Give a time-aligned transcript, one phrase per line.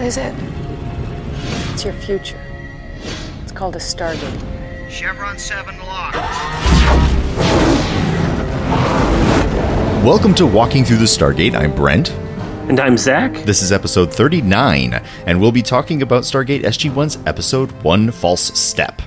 [0.00, 0.34] What is it?
[1.74, 2.40] It's your future.
[3.42, 4.90] It's called a Stargate.
[4.90, 6.16] Chevron 7 locked.
[10.02, 11.54] Welcome to Walking Through the Stargate.
[11.54, 12.12] I'm Brent.
[12.70, 13.44] And I'm Zach.
[13.44, 14.94] This is episode 39,
[15.26, 19.02] and we'll be talking about Stargate SG1's episode One False Step.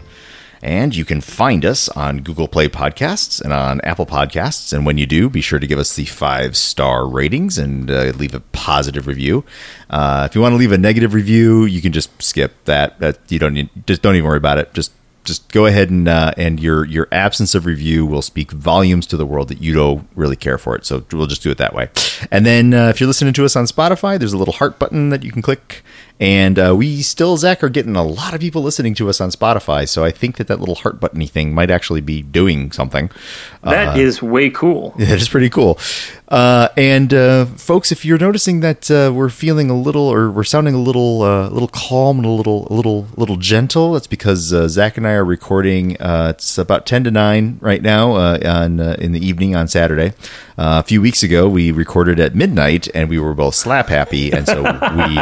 [0.64, 4.71] And you can find us on Google Play Podcasts and on Apple Podcasts.
[4.71, 8.13] And when you do, be sure to give us the five star ratings and uh,
[8.16, 9.44] leave a positive review.
[9.89, 12.98] Uh, if you want to leave a negative review, you can just skip that.
[13.02, 13.70] That you don't need.
[13.85, 14.73] Just don't even worry about it.
[14.73, 19.05] Just just go ahead and uh, and your your absence of review will speak volumes
[19.07, 20.85] to the world that you don't really care for it.
[20.85, 21.90] So we'll just do it that way.
[22.32, 25.09] And then uh, if you're listening to us on Spotify, there's a little heart button
[25.09, 25.84] that you can click.
[26.23, 29.30] And uh, we still, Zach, are getting a lot of people listening to us on
[29.30, 29.86] Spotify.
[29.90, 33.12] So I think that that little heart buttony thing might actually be doing something.
[33.62, 34.94] That is way cool.
[35.04, 35.77] Yeah, it's pretty cool.
[36.30, 40.44] Uh, and uh, folks, if you're noticing that uh, we're feeling a little, or we're
[40.44, 44.52] sounding a little, uh, little calm and a little, a little, little gentle, that's because
[44.54, 45.96] uh, Zach and I are recording.
[46.02, 50.13] Uh, it's about ten to nine right now on in the evening on Saturday.
[50.58, 54.48] a few weeks ago, we recorded at midnight, and we were both slap happy, and
[54.48, 55.20] so we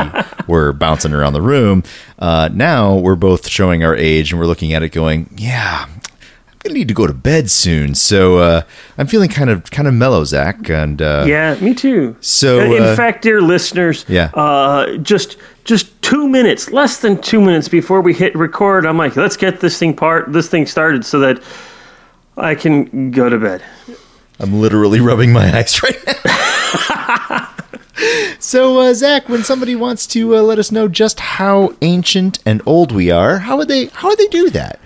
[0.48, 1.84] were bouncing around the room.
[2.20, 6.02] now we're both showing our age, and we're looking at it, going, "Yeah, I'm
[6.60, 8.62] gonna need to go to bed soon, so uh,
[8.98, 10.70] I'm feeling kind of kind of mellow, Zach.
[10.70, 12.18] And uh, yeah, me too.
[12.20, 14.32] So, in uh, fact, dear listeners, Yeah.
[14.34, 19.16] uh, just just two minutes, less than two minutes before we hit record, I'm like,
[19.16, 21.42] let's get this thing part, this thing started, so that
[22.38, 23.64] I can go to bed.
[24.40, 27.48] I'm literally rubbing my eyes right now.
[28.40, 32.62] so, uh, Zach, when somebody wants to uh, let us know just how ancient and
[32.66, 34.80] old we are, how would they how would they do that?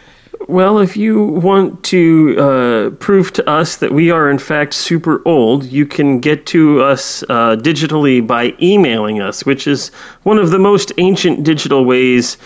[0.47, 5.21] Well, if you want to uh, prove to us that we are in fact super
[5.25, 9.89] old, you can get to us uh, digitally by emailing us, which is
[10.21, 12.37] one of the most ancient digital ways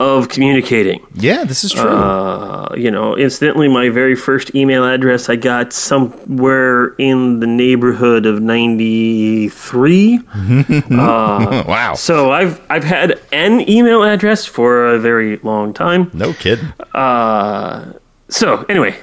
[0.00, 1.04] of communicating.
[1.14, 1.82] Yeah, this is true.
[1.88, 8.24] Uh, you know, incidentally, my very first email address I got somewhere in the neighborhood
[8.26, 10.20] of ninety three.
[10.90, 16.10] wow, So I've I've had an email address for a very long time.
[16.14, 16.60] no kid.
[16.94, 17.92] Uh,
[18.28, 18.94] so anyway,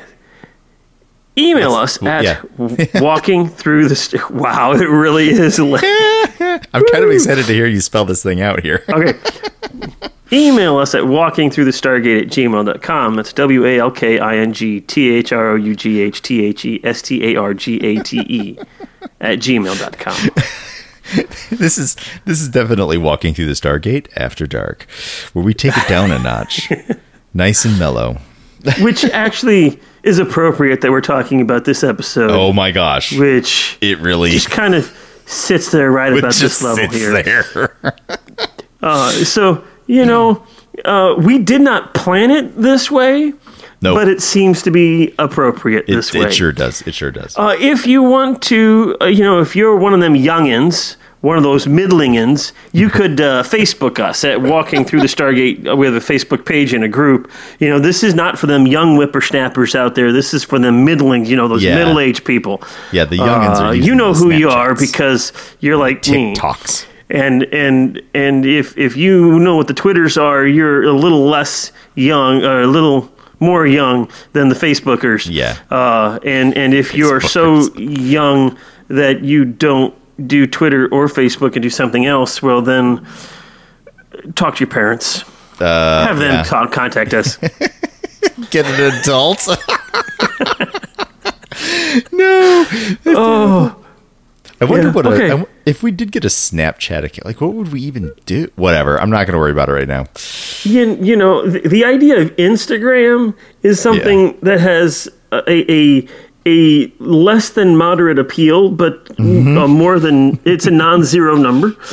[1.37, 2.41] email us at yeah.
[3.01, 3.95] walking through the.
[3.95, 5.59] St- wow, it really is.
[6.39, 8.83] I'm kind of excited to hear you spell this thing out here.
[8.89, 9.13] okay.
[10.31, 13.15] Email us at walking through the stargate at gmail.com.
[13.15, 16.21] That's W A L K I N G T H R O U G H
[16.21, 18.57] T H E S T A R G A T E
[19.21, 20.29] at gmail.com.
[21.51, 24.87] this is this is definitely walking through the Stargate after dark,
[25.33, 26.71] where we take it down a notch,
[27.35, 28.17] nice and mellow.
[28.81, 32.31] Which actually is appropriate that we're talking about this episode.
[32.31, 34.89] Oh my gosh, Which it really just kind of
[35.25, 37.21] sits there right it about this level sits here.
[37.23, 37.95] there.
[38.81, 40.45] Uh, so you know,
[40.83, 43.33] uh, we did not plan it this way,
[43.81, 46.21] No, but it seems to be appropriate it, this way.
[46.27, 46.81] it sure does.
[46.83, 47.35] It sure does.
[47.35, 51.37] Uh, if you want to, uh, you know, if you're one of them youngins, one
[51.37, 55.57] of those middling middlingins, you could uh, Facebook us at Walking Through the Stargate.
[55.79, 57.31] We have a Facebook page and a group.
[57.59, 60.11] You know, this is not for them young whippersnappers out there.
[60.11, 61.75] This is for them middling, You know, those Yeah.
[61.75, 62.61] middle-aged people.
[62.91, 63.75] yeah, the youngins Uh, are.
[63.75, 66.33] you know who you are because you're like me.
[66.35, 66.85] TikToks.
[67.09, 71.71] And and and if if you know what the Twitters are, you're a little less
[71.95, 73.01] young, or a little
[73.39, 75.27] more young than the Facebookers.
[75.29, 75.53] Yeah.
[75.69, 77.45] Uh, and and if you're so
[77.77, 78.57] young
[78.89, 79.93] that you don't
[80.25, 83.05] do Twitter or Facebook and do something else, well then
[84.35, 85.23] talk to your parents.
[85.59, 86.43] Uh, Have them yeah.
[86.45, 87.37] con- contact us.
[88.49, 89.47] Get an adult.
[92.11, 92.65] no.
[93.05, 93.85] oh,
[94.61, 95.27] I wonder Yeah, what okay.
[95.29, 97.25] W- if we did get a Snapchat account.
[97.25, 98.49] Like, what would we even do?
[98.55, 98.99] Whatever.
[98.99, 100.05] I'm not going to worry about it right now.
[100.63, 104.33] you, you know the, the idea of Instagram is something Yeah.
[104.43, 106.07] that has a, a
[106.47, 109.57] a less than moderate appeal, but Mm-hmm.
[109.57, 111.73] uh, more than it's a non-zero number.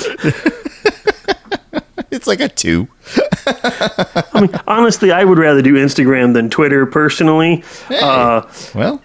[2.10, 2.88] It's like a two.
[3.46, 7.64] I mean, honestly, I would rather do Instagram than Twitter personally.
[7.88, 8.42] Uh,
[8.74, 9.02] Well,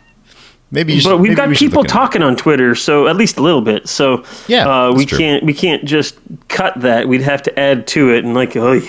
[0.71, 1.09] maybe you should.
[1.11, 3.87] but we've maybe got we people talking on Twitter, so at least a little bit.
[3.87, 5.17] So Yeah, uh, we true.
[5.17, 6.17] can't we can't just
[6.49, 7.07] cut that.
[7.07, 8.81] We'd have to add to it and like oh.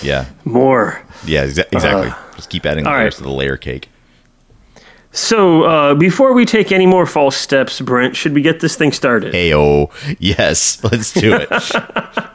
[0.00, 0.26] Yeah.
[0.44, 1.02] more.
[1.24, 1.44] Yeah.
[1.44, 2.12] Exa- exactly.
[2.36, 3.12] Just keep adding Uh, layers right.
[3.14, 3.88] to the layer cake.
[5.16, 8.92] So uh, before we take any more false steps, Brent, should we get this thing
[8.92, 9.32] started?
[9.32, 9.90] Ayo.
[10.18, 10.82] Yes.
[10.92, 11.48] Let's do it.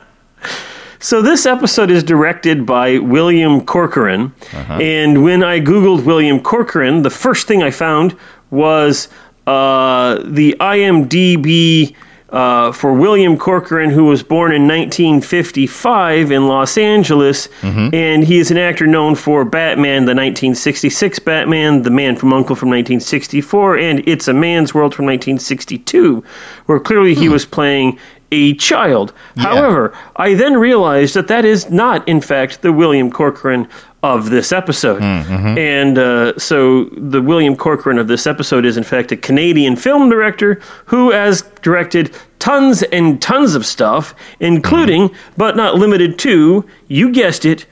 [1.04, 7.10] So this episode is directed by William Corcoran, and when I googled William Corcoran, the
[7.10, 8.16] first thing I found
[8.51, 9.07] was
[9.48, 11.95] uh, the IMDb
[12.31, 18.51] uh, for William Corcoran, who was born in 1955 in Los Angeles, and he is
[18.51, 24.07] an actor known for Batman, the 1966 Batman, The Man from Uncle from 1964, and
[24.07, 26.24] It's a Man's World from 1962,
[26.68, 28.00] where clearly he was playing
[28.31, 29.12] a child.
[29.36, 33.68] However, I then realized that that is not, in fact, the William Corcoran
[34.03, 35.01] of this episode.
[35.03, 40.09] And uh, so the William Corcoran of this episode is, in fact, a Canadian film
[40.09, 47.12] director who has directed tons and tons of stuff, including, but not limited to, you
[47.12, 47.65] guessed it,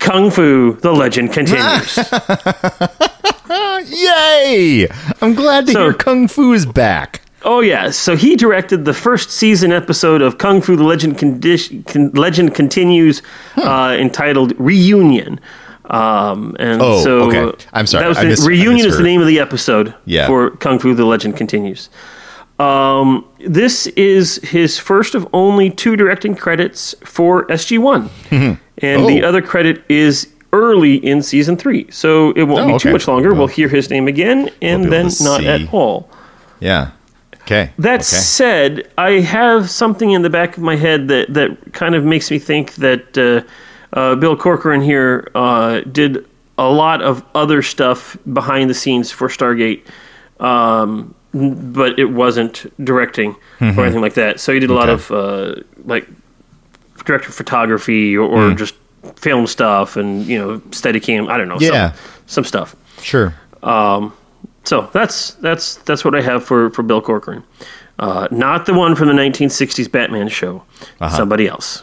[0.00, 1.96] Kung Fu The Legend Continues.
[3.86, 4.88] Yay!
[5.20, 7.22] I'm glad to So- hear Kung Fu is back.
[7.42, 11.86] Oh yeah, so he directed the first season episode of Kung Fu: The Legend Condi-
[11.86, 13.22] Con- Legend Continues,
[13.56, 15.38] uh, entitled Reunion.
[15.90, 17.64] Um, and Oh, so okay.
[17.72, 20.26] I'm sorry, That was the, Reunion is the name of the episode Yeah.
[20.26, 21.90] for Kung Fu: The Legend Continues.
[22.58, 28.58] Um, this is his first of only two directing credits for SG One, and
[29.06, 29.28] the Oh.
[29.28, 31.86] other credit is early in season three.
[31.90, 32.82] So it won't Oh, be okay.
[32.88, 33.30] too much longer.
[33.30, 35.46] Well, we'll hear his name again, and able then not see.
[35.48, 36.08] at all.
[36.60, 36.88] Yeah.
[37.42, 37.70] Okay.
[37.78, 38.02] That okay.
[38.02, 42.30] said, I have something in the back of my head that, that kind of makes
[42.30, 43.46] me think that uh,
[43.92, 46.26] uh, Bill Corcoran here uh, did
[46.58, 49.82] a lot of other stuff behind the scenes for Stargate,
[50.40, 54.40] um, but it wasn't directing or anything like that.
[54.40, 55.14] So he did a lot Mm-hmm.
[55.14, 55.50] Okay.
[55.50, 56.08] of uh, like
[57.04, 58.74] director photography or, or just
[59.16, 61.28] film stuff and you know Steadicam.
[61.28, 61.58] I don't know.
[61.60, 61.92] Yeah.
[61.92, 62.76] some, some stuff.
[63.02, 63.34] Sure.
[64.64, 67.44] So that's that's that's what I have for for Bill Corcoran.
[67.98, 70.62] Uh, not the one from the 1960s Batman show.
[71.10, 71.82] Somebody else.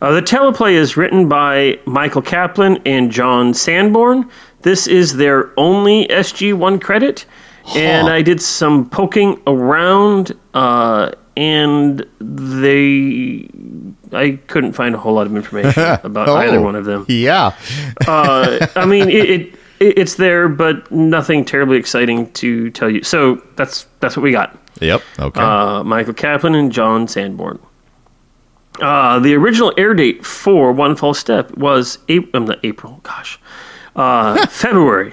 [0.00, 4.28] Uh, the teleplay is written by Michael Kaplan and John Sanborn.
[4.62, 7.24] This is their only SG1 credit,
[7.74, 13.48] and I did some poking around, uh, and they
[14.12, 16.62] I couldn't find a whole lot of information about either Oh.
[16.62, 17.52] one of them Yeah.
[18.06, 23.02] uh, I mean, it it- it's there, but nothing terribly exciting to tell you.
[23.02, 24.56] So that's that's what we got.
[24.80, 25.02] Yep.
[25.18, 25.40] Okay.
[25.40, 27.58] Uh, Michael Kaplan and John Sanborn.
[28.80, 33.38] Uh, the original air date for One False Step was April, um, not April, gosh,
[33.94, 35.12] uh, February,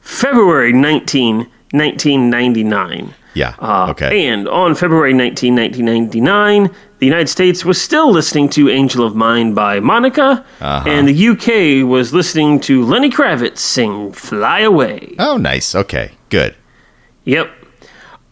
[0.00, 1.36] February 19,
[1.72, 3.14] 1999.
[3.34, 3.54] yeah.
[3.58, 4.26] Uh, okay.
[4.28, 9.54] And on February 19, 1999, the United States was still listening to Angel of Mine
[9.54, 10.88] by Monica, Uh-huh.
[10.88, 15.14] and the UK was listening to Lenny Kravitz sing Fly Away.
[15.18, 15.74] oh, nice.
[15.74, 16.12] Okay.
[16.28, 16.54] Good.
[17.24, 17.50] Yep.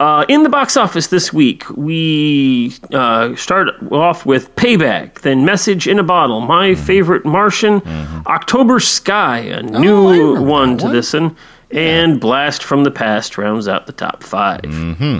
[0.00, 5.88] Uh, in the box office this week, we uh, start off with Payback, then Message
[5.88, 6.84] in a Bottle, My Mm-hmm.
[6.84, 7.82] Favorite Martian,
[8.28, 10.92] October Sky, a new Oh, remember one to one.
[10.92, 11.36] listen,
[11.72, 15.18] and Blast from the Past rounds out the top 5 Mm-hmm.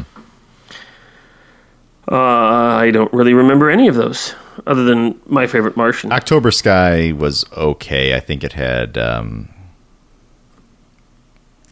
[2.10, 2.14] Uh,
[2.78, 4.34] I don't really remember any of those,
[4.66, 6.12] other than My Favorite Martian.
[6.12, 8.14] October Sky was okay.
[8.16, 9.48] I think it had um,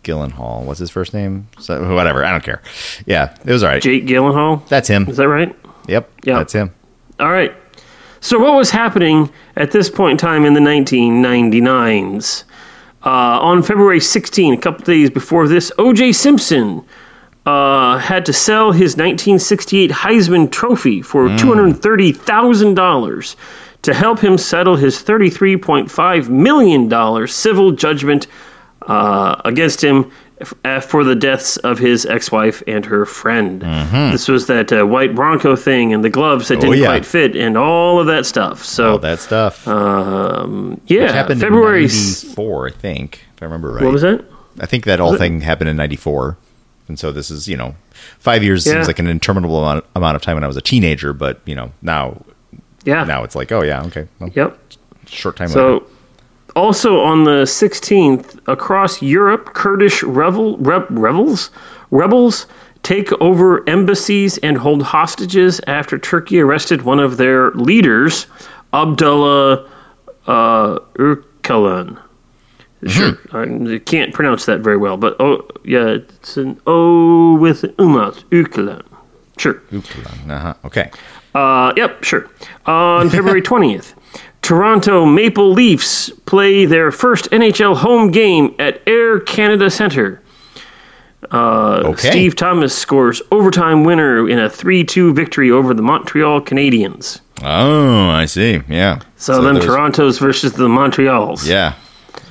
[0.07, 0.63] Gyllenhaal.
[0.65, 1.49] What's his first name?
[1.59, 2.25] So, whatever.
[2.25, 2.63] I don't care.
[3.05, 3.83] Yeah, it was all right.
[3.83, 5.07] Jake Gyllenhaal, That's him.
[5.09, 5.55] is that right?
[5.89, 6.11] Yep.
[6.25, 6.39] Yeah.
[6.39, 6.73] That's him.
[7.21, 7.53] All right.
[8.21, 12.45] So, what was happening at this point in time in the 1999s?
[13.05, 16.13] Uh, on February 16, a couple days before this, O.J.
[16.13, 16.85] Simpson
[17.45, 23.37] uh, had to sell his 1968 Heisman Trophy for $230,000
[23.83, 28.27] to help him settle his $33.5 million civil judgment
[28.87, 33.63] uh, against him f- uh, for the deaths of his ex-wife and her friend.
[34.13, 36.81] This was that uh, white Bronco thing and the gloves that didn't Mm-hmm.
[36.81, 36.87] Oh, yeah.
[36.99, 38.65] quite fit and all of that stuff.
[38.65, 39.67] So All that stuff.
[39.69, 41.83] um, yeah, Which happened February.
[41.87, 43.85] 94, I think, if I remember right.
[43.85, 44.25] What was that?
[44.61, 46.39] I think that whole thing happened in 94.
[46.89, 47.75] And so this is, you know,
[48.19, 48.75] five years Yeah.
[48.75, 51.55] seems like an interminable amount, amount of time when I was a teenager, but, you
[51.57, 52.23] know, now
[52.85, 53.03] Yeah.
[53.05, 54.07] now it's like, oh, yeah, okay.
[54.21, 54.59] Well, Yep.
[55.09, 55.81] Short time later.
[56.57, 61.51] So, also on the 16th, across Europe, Kurdish revel, rev, rebels
[61.91, 62.47] rebels
[62.83, 68.27] take over embassies and hold hostages after Turkey arrested one of their leaders,
[68.73, 69.69] Abdullah
[70.27, 72.01] uh, Öcalan.
[72.87, 78.25] Sure, I can't pronounce that very well, but oh yeah, it's an O with umat,
[78.31, 78.83] Öcalan.
[79.37, 79.61] Sure.
[79.75, 80.55] Uh-huh.
[80.65, 80.91] Okay.
[81.35, 82.31] Uh, yep, sure.
[82.65, 83.93] On February 20th,
[84.47, 90.23] Toronto Maple Leafs play their first NHL home game at Air Canada Centre.
[91.33, 92.11] Uh, Okay.
[92.11, 97.21] Steve Thomas scores overtime winner in a 3 2 victory over the Montreal Canadiens.
[97.43, 98.63] Oh, I see.
[98.69, 99.01] Yeah.
[99.17, 101.49] So, them there's- Torontos versus the Montreals.
[101.49, 101.73] Yeah.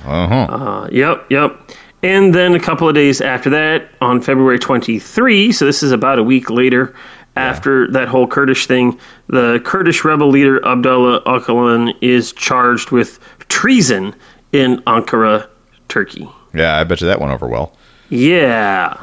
[0.06, 0.34] Uh-huh.
[0.34, 1.60] Uh, yep, yep.
[2.02, 6.18] And then a couple of days after that, on February 23, so this is about
[6.18, 6.94] a week later,
[7.36, 14.14] after that whole Kurdish thing, the Kurdish rebel leader Abdullah Öcalan is charged with treason
[14.52, 15.46] in Ankara,
[15.88, 16.28] Turkey.
[16.54, 17.76] Yeah, I bet you that went over well,
[18.08, 18.96] Yeah.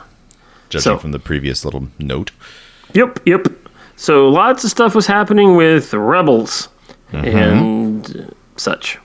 [0.69, 2.31] judging So- from the previous little note.
[2.93, 3.47] Yep, yep.
[3.95, 6.69] So lots of stuff was happening with rebels
[7.11, 8.97] and such.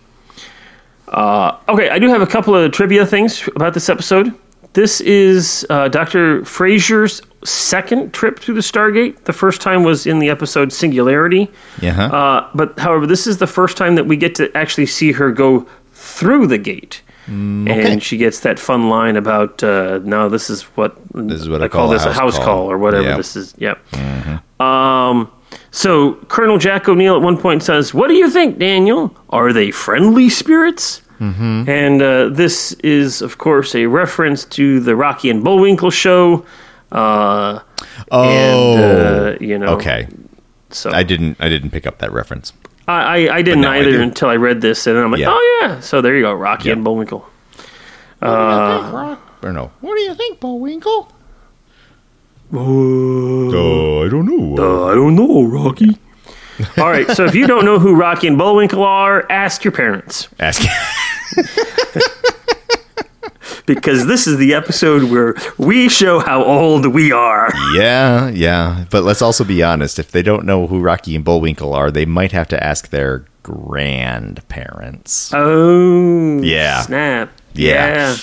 [1.08, 4.32] Uh, okay, I do have a couple of trivia things about this episode.
[4.74, 6.44] This is uh, Dr.
[6.44, 9.24] Fraiser's second trip through the Stargate.
[9.24, 11.50] The first time was in the episode Singularity.
[11.80, 12.06] Yeah.
[12.06, 15.30] Uh, but however, this is the first time that we get to actually see her
[15.32, 17.02] go through the gate.
[17.30, 21.60] And she gets that fun line about, uh, no, this is what, This is what
[21.60, 23.16] I I call, call this a house call." call, or whatever Yep.
[23.18, 23.54] this is.
[23.58, 23.78] Yep.
[24.60, 25.30] Um,
[25.70, 29.14] so Colonel Jack O'Neill at one point says, "What do you think, Daniel?
[29.28, 31.68] Are they friendly spirits?" Mm-hmm.
[31.68, 36.44] And uh, this is, of course, a reference to the Rocky and Bullwinkle show.
[36.90, 37.60] Uh,
[38.10, 40.08] oh, and, uh, you know, okay.
[40.70, 41.36] so I didn't.
[41.40, 42.52] I didn't pick up that reference.
[42.86, 45.20] I, I, I didn't now I either until I read this, and then I'm like,
[45.20, 45.30] Yeah.
[45.30, 45.80] oh yeah.
[45.80, 46.76] So there you go, Rocky Yep.
[46.76, 47.26] and Bullwinkle.
[48.22, 49.70] Or no?
[49.80, 51.12] What do you think, Bullwinkle?
[52.52, 54.56] Oh, I don't know.
[54.62, 55.98] Uh, I don't know, Rocky.
[56.78, 60.28] All right, so if you don't know who Rocky and Bullwinkle are, ask your parents.
[60.40, 60.62] Ask.
[63.68, 67.50] because this is the episode where we show how old we are.
[67.74, 68.84] yeah, yeah.
[68.90, 69.98] But let's also be honest.
[70.00, 73.24] If they don't know who Rocky and Bullwinkle are, they might have to ask their
[73.44, 75.30] grandparents.
[75.32, 76.82] Oh, Yeah.
[76.82, 77.30] snap.
[77.54, 78.16] Yeah.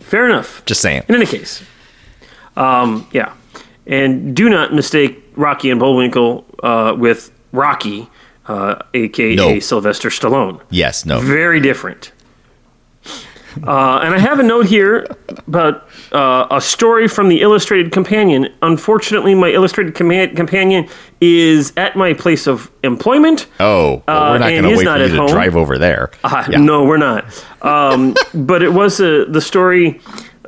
[0.00, 0.64] Fair enough.
[0.64, 1.02] Just saying.
[1.08, 1.62] In any case,
[2.56, 3.32] um, yeah,
[3.86, 8.08] and do not mistake Rocky and Bullwinkle uh, with Rocky,
[8.46, 9.58] uh, aka No.
[9.60, 10.60] Sylvester Stallone.
[10.70, 11.04] Yes.
[11.04, 11.20] No.
[11.20, 12.12] Very different.
[13.56, 15.06] Uh, and I have a note here
[15.46, 18.48] about uh, a story from the Illustrated Companion.
[18.62, 20.88] Unfortunately, my Illustrated Compa- Companion
[21.20, 23.46] is at my place of employment.
[23.60, 25.26] Oh, well, Uh, we're not and going to wait for at you to home.
[25.28, 26.10] drive over there.
[26.22, 26.58] Uh, Yeah.
[26.58, 27.24] No, we're not.
[27.62, 30.00] Um, but it was a, the story.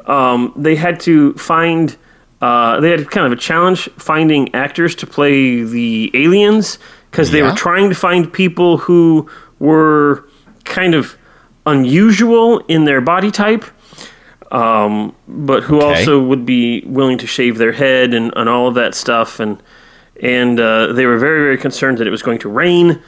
[0.07, 1.97] Um, they had to find.
[2.43, 6.79] Uh, they had kind of a challenge finding actors to play the aliens
[7.11, 7.51] because they Yeah.
[7.51, 9.29] were trying to find people who
[9.59, 10.27] were
[10.65, 11.17] kind of
[11.71, 13.65] unusual in their body type,
[14.53, 15.99] um, but who Okay.
[16.01, 19.41] also would be willing to shave their head and, and all of that stuff.
[19.41, 19.63] And
[20.23, 23.01] and uh, they were very very concerned that it was going to rain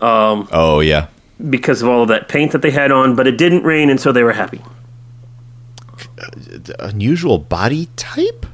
[0.00, 1.06] Oh yeah.
[1.50, 4.00] because of all of that paint that they had on, but it didn't rain, and
[4.00, 4.60] so they were happy.
[6.78, 8.46] Unusual body type.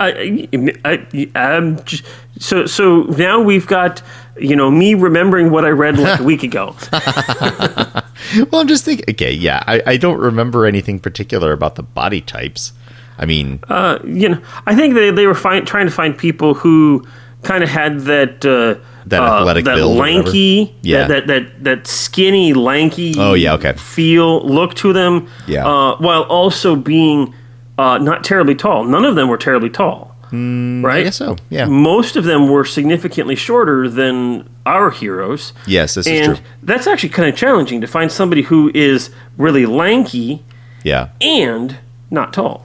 [0.00, 0.48] I,
[0.84, 2.04] I, I'm just,
[2.38, 4.02] so so now we've got
[4.38, 6.74] you know me remembering what I read like a week ago.
[8.50, 9.04] Well, I'm just thinking.
[9.10, 9.62] Okay, yeah.
[9.66, 12.72] I, I don't remember anything particular about the body types.
[13.18, 16.54] I mean, Uh, you know, I think they they were find, trying to find people
[16.54, 17.04] who
[17.42, 21.08] kind of had that uh, That uh, athletic that build lanky, Yeah.
[21.08, 23.14] that, that that that skinny, lanky.
[23.18, 23.72] Oh, yeah, okay.
[23.74, 25.28] Feel look to them.
[25.46, 25.66] Yeah.
[25.66, 27.34] Uh, while also being
[27.76, 28.84] uh, not terribly tall.
[28.84, 30.11] None of them were terribly tall.
[30.32, 30.38] Right?
[30.38, 31.36] Mm, I guess so.
[31.50, 31.66] Yeah.
[31.66, 35.52] Most of them were significantly shorter than our heroes.
[35.66, 36.36] Yes, this is true.
[36.62, 40.42] that's actually kind of challenging to find somebody who is really lanky
[40.84, 41.76] Yeah, and
[42.10, 42.64] not tall.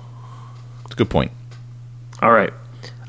[0.85, 1.31] it's a good point.
[2.21, 2.53] All right.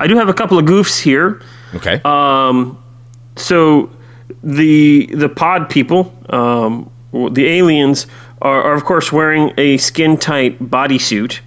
[0.00, 1.40] I do have a couple of goofs here.
[1.74, 2.00] Okay.
[2.04, 2.70] Uh,
[3.36, 3.90] So
[4.42, 8.06] the the pod people, um, the aliens,
[8.42, 11.40] are, are of course wearing a skin tight bodysuit.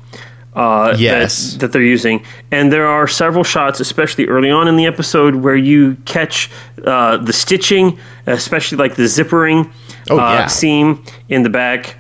[0.54, 1.52] Uh, Yes.
[1.54, 5.36] that, that they're using, and there are several shots, especially early on in the episode,
[5.36, 6.50] where you catch
[6.86, 9.72] uh, the stitching, especially like the zippering
[10.10, 10.48] Oh, uh, yeah.
[10.48, 11.96] seam in the back.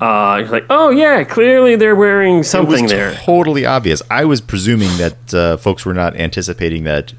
[0.00, 3.14] Uh, you're like, oh yeah, clearly they're wearing something there.
[3.14, 4.00] totally obvious.
[4.08, 7.14] I was presuming that uh, folks were not anticipating that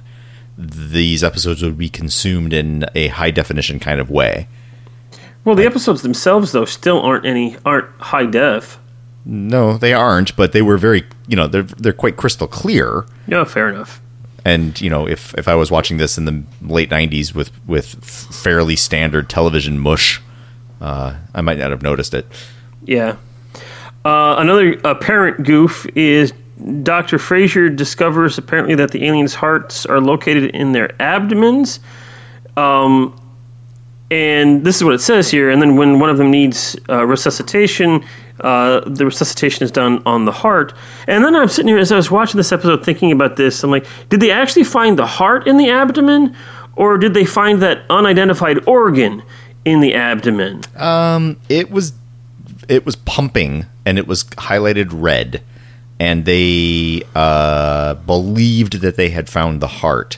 [0.57, 4.47] these episodes would be consumed in a high definition kind of way.
[5.43, 8.79] Well, the episodes themselves, though, still aren't any aren't high def.
[9.25, 13.05] No, they aren't, but they were very, you know, they're they're quite crystal clear.
[13.27, 14.01] Yeah, fair enough.
[14.45, 18.03] And you know, if if I was watching this in the late '90s with with
[18.03, 20.21] fairly standard television mush,
[20.81, 22.25] uh, I might not have noticed it.
[22.85, 23.17] Yeah.
[24.05, 26.33] Uh, another apparent goof is
[26.83, 27.17] Dr.
[27.17, 31.79] Fraiser discovers apparently that the aliens' hearts are located in their abdomens.
[32.57, 33.15] Um,
[34.11, 35.49] and this is what it says here.
[35.49, 38.03] And then when one of them needs uh, resuscitation,
[38.41, 40.73] uh, the resuscitation is done on the heart.
[41.07, 43.63] And then I'm sitting here as I was watching this episode thinking about this.
[43.63, 46.35] I'm like, did they actually find the heart in the abdomen?
[46.75, 49.21] Or did they find that unidentified organ
[49.65, 50.61] in the abdomen?
[51.49, 51.93] It was
[52.67, 55.41] it was pumping and it was highlighted red.
[55.99, 60.17] and they uh, believed that they had found the heart,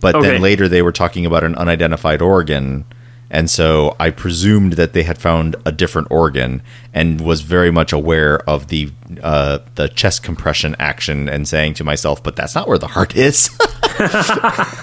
[0.00, 0.26] but Okay.
[0.30, 2.84] then later they were talking about an unidentified organ.
[3.30, 6.62] And so I presumed that they had found a different organ,
[6.94, 8.90] and was very much aware of the
[9.22, 13.14] uh, the chest compression action, and saying to myself, "But that's not where the heart
[13.16, 13.50] is."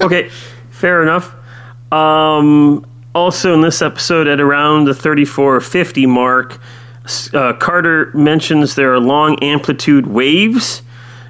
[0.00, 0.28] Okay,
[0.70, 1.34] fair enough.
[1.90, 2.84] Um,
[3.14, 6.60] also, in this episode, at around the 3450 mark,
[7.32, 10.82] uh, Carter mentions there are long amplitude waves.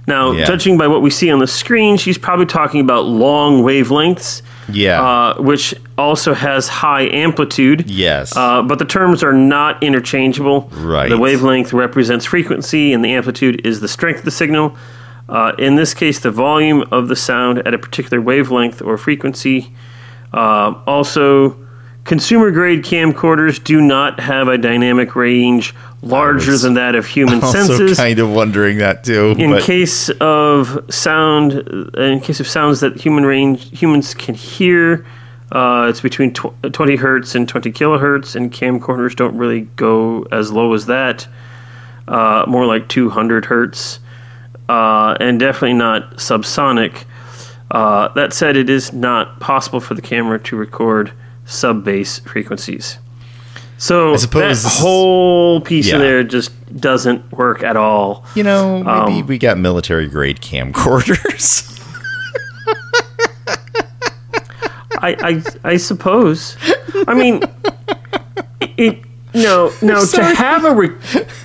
[0.08, 0.44] Now, Yeah.
[0.46, 4.42] judging by what we see on the screen, she's probably talking about long wavelengths.
[4.68, 5.02] Yeah.
[5.02, 7.88] Uh, which also has high amplitude.
[7.90, 8.36] Yes.
[8.36, 10.68] Uh, but the terms are not interchangeable.
[10.72, 11.08] Right.
[11.08, 14.76] The wavelength represents frequency, and the amplitude is the strength of the signal.
[15.28, 19.72] Uh, in this case, the volume of the sound at a particular wavelength or frequency.
[20.32, 21.56] Uh, also,
[22.04, 25.74] consumer grade camcorders do not have a dynamic range
[26.08, 27.70] larger than that of human senses.
[27.70, 29.34] also senses kind of wondering that too.
[29.38, 31.54] in but case of sound,
[31.96, 35.06] uh, in case of sounds that human range humans can hear,
[35.52, 40.50] uh, it's between tw- 20 hertz and 20 kilohertz, and camcorders don't really go as
[40.50, 41.26] low as that.
[42.08, 43.98] Uh, more like 200 hertz,
[44.68, 47.04] uh, and definitely not subsonic.
[47.70, 51.12] Uh, that said, it is not possible for the camera to record
[51.46, 52.98] sub bass frequencies.
[53.78, 55.96] So I suppose that whole piece Yeah.
[55.96, 58.24] of there just doesn't work at all.
[58.34, 61.72] you know, maybe Um, we got military grade camcorders.
[64.98, 66.56] I, I, I suppose.
[67.06, 67.42] I mean,
[68.78, 68.98] it.
[69.34, 70.04] No, no.
[70.06, 70.96] To have a re-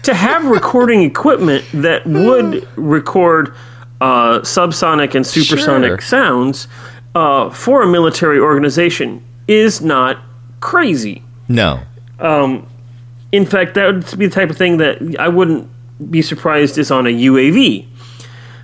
[0.04, 3.54] to have recording equipment that would record
[4.00, 6.00] uh, subsonic and supersonic Sure.
[6.00, 6.68] sounds
[7.14, 10.18] uh, for a military organization is not
[10.62, 11.22] crazy.
[11.50, 11.82] no.
[12.22, 15.70] In fact, that would be the type of thing that I wouldn't
[16.12, 17.88] be surprised is on a UAV.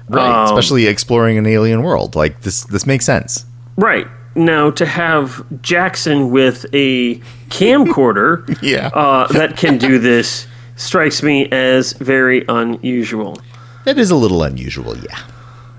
[0.09, 0.25] Right.
[0.29, 2.15] Um, Especially exploring an alien world.
[2.15, 3.45] Like this this makes sense.
[3.77, 4.07] Right.
[4.35, 7.15] Now, to have Jackson with a
[7.49, 8.87] camcorder Yeah.
[8.93, 13.39] uh, that can do this strikes me as very unusual.
[13.85, 15.17] that is a little unusual, yeah.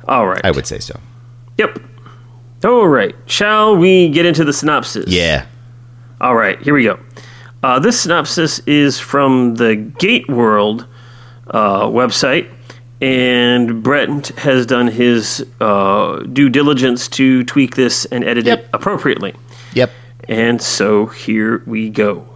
[0.09, 0.45] All right.
[0.45, 0.99] I would say so.
[1.59, 1.79] Yep.
[2.65, 3.15] All right.
[3.27, 5.07] Shall we get into the synopsis?
[5.07, 5.47] Yeah.
[6.21, 6.61] All right.
[6.63, 6.99] Here we go.
[7.63, 10.87] Uh, this synopsis is from the GateWorld
[11.51, 12.49] uh, website,
[13.01, 18.59] and Brent has done his uh, due diligence to tweak this and edit Yep.
[18.61, 19.35] it appropriately.
[19.75, 19.91] Yep.
[20.29, 22.29] And so here we go.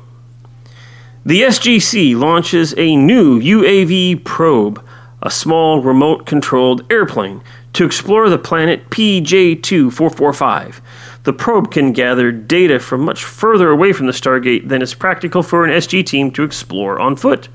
[1.25, 4.85] The SGC launches a new UAV probe,
[5.23, 7.43] a small remote controlled airplane,
[7.75, 10.81] to explore the planet PJ2445.
[11.25, 15.43] The probe can gather data from much further away from the Stargate than is practical
[15.43, 17.49] for an SG team to explore on foot.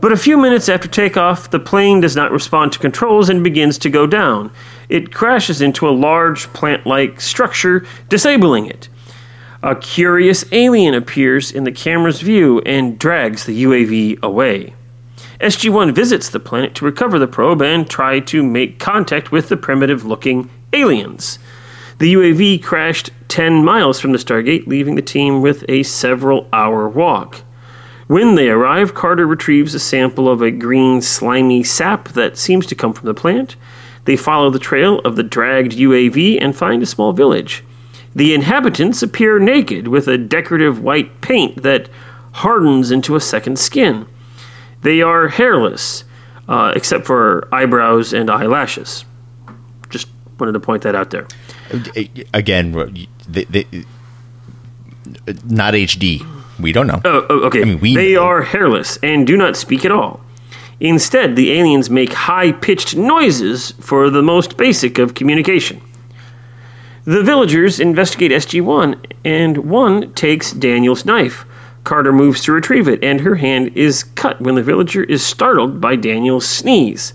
[0.00, 3.78] But a few minutes after takeoff, the plane does not respond to controls and begins
[3.78, 4.50] to go down.
[4.90, 8.90] It crashes into a large plant like structure, disabling it.
[9.62, 14.74] A curious alien appears in the camera's view and drags the UAV away.
[15.40, 19.48] SG 1 visits the planet to recover the probe and try to make contact with
[19.48, 21.38] the primitive looking aliens.
[22.04, 26.86] The UAV crashed 10 miles from the Stargate, leaving the team with a several hour
[26.86, 27.42] walk.
[28.08, 32.74] When they arrive, Carter retrieves a sample of a green, slimy sap that seems to
[32.74, 33.56] come from the plant.
[34.04, 37.64] They follow the trail of the dragged UAV and find a small village.
[38.14, 41.88] The inhabitants appear naked with a decorative white paint that
[42.32, 44.04] hardens into a second skin.
[44.82, 46.04] They are hairless,
[46.48, 49.06] uh, except for eyebrows and eyelashes.
[49.88, 51.26] Just wanted to point that out there.
[52.32, 52.72] Again,
[53.28, 53.66] they, they,
[55.44, 56.26] not HD.
[56.58, 57.00] We don't know.
[57.04, 57.62] Oh, oh, okay.
[57.62, 58.24] I mean, we they know.
[58.24, 60.20] are hairless and do not speak at all.
[60.80, 65.80] Instead, the aliens make high pitched noises for the most basic of communication.
[67.04, 71.44] The villagers investigate SG 1, and one takes Daniel's knife.
[71.84, 75.80] Carter moves to retrieve it, and her hand is cut when the villager is startled
[75.80, 77.12] by Daniel's sneeze.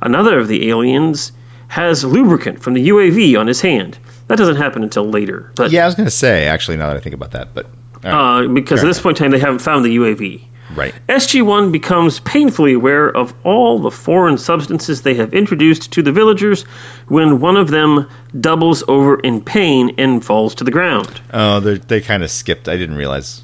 [0.00, 1.32] Another of the aliens
[1.74, 3.98] has lubricant from the UAV on his hand.
[4.28, 5.50] That doesn't happen until later.
[5.56, 7.66] But Yeah, I was going to say, actually, now that I think about that, but.
[8.04, 8.44] right.
[8.44, 10.42] uh, because Fair at this point in time, they haven't found the UAV.
[10.76, 10.94] right.
[11.08, 16.62] SG1 becomes painfully aware of all the foreign substances they have introduced to the villagers
[17.08, 18.08] when one of them
[18.40, 21.20] doubles over in pain and falls to the ground.
[21.32, 22.68] Oh, they they kind of skipped.
[22.68, 23.42] I didn't realize.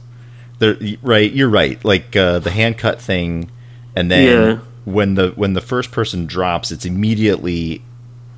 [0.61, 1.31] They're right.
[1.33, 1.83] You're right.
[1.85, 3.51] Like uh, the hand cut thing,
[3.97, 4.59] and then Yeah.
[4.85, 7.83] when the when the first person drops, it's immediately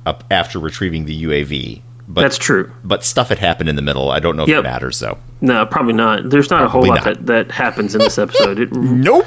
[0.05, 1.81] up after retrieving the UAV.
[2.07, 2.69] But That's true.
[2.83, 4.11] But stuff had happened in the middle.
[4.11, 4.59] I don't know if Yep.
[4.59, 5.17] it matters though.
[5.41, 6.29] No, probably not.
[6.29, 7.25] There's not a whole Probably lot not.
[7.25, 8.59] that, that happens in this episode.
[8.59, 9.25] It, Nope.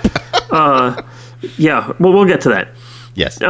[1.59, 2.69] Yeah, well, we'll get to that.
[3.15, 3.41] Yes.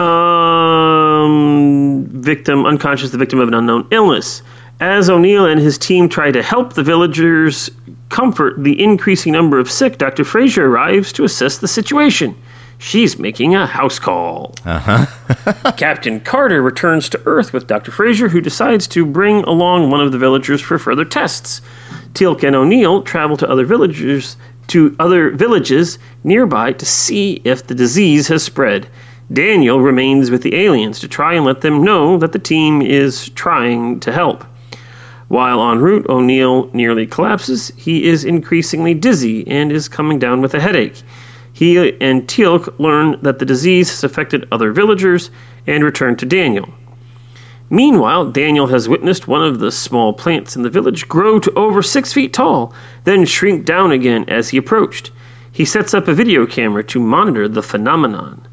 [0.87, 4.43] Um, victim unconscious, the victim of an unknown illness.
[4.81, 7.71] As O'Neill and his team try to help the villagers
[8.11, 10.23] comfort the increasing number of sick, Dr.
[10.25, 12.37] Fraiser arrives to assess the situation.
[12.79, 14.55] She's making a house call.
[14.65, 15.73] Uh huh.
[15.77, 17.91] Captain Carter returns to Earth with Dr.
[17.91, 21.63] Fraiser, who decides to bring along one of the villagers for further tests.
[22.13, 24.37] Teal'c and O'Neill travel to other villagers
[24.69, 28.89] to other villages nearby to see if the disease has spread.
[29.33, 33.31] Daniel remains with the aliens to try and let them know that the team is
[33.31, 34.45] trying to help.
[35.29, 37.73] While en route, O'Neill nearly collapses.
[37.77, 41.03] He is increasingly dizzy and is coming down with a headache.
[41.57, 45.31] He and Teal'c learn that the disease has affected other villagers
[45.67, 46.69] and return to Daniel.
[47.71, 51.81] Meanwhile, Daniel has witnessed one of the small plants in the village grow to over
[51.81, 55.13] six feet tall, then shrink down again as he approached.
[55.51, 58.47] He sets up a video camera to monitor the phenomenon.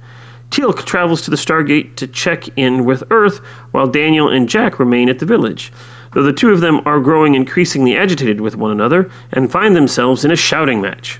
[0.49, 3.39] Teal'c travels to the Stargate to check in with Earth,
[3.71, 5.73] while Daniel and Jack remain at the village.
[6.13, 10.23] Though the two of them are growing increasingly agitated with one another and find themselves
[10.23, 11.19] in a shouting match.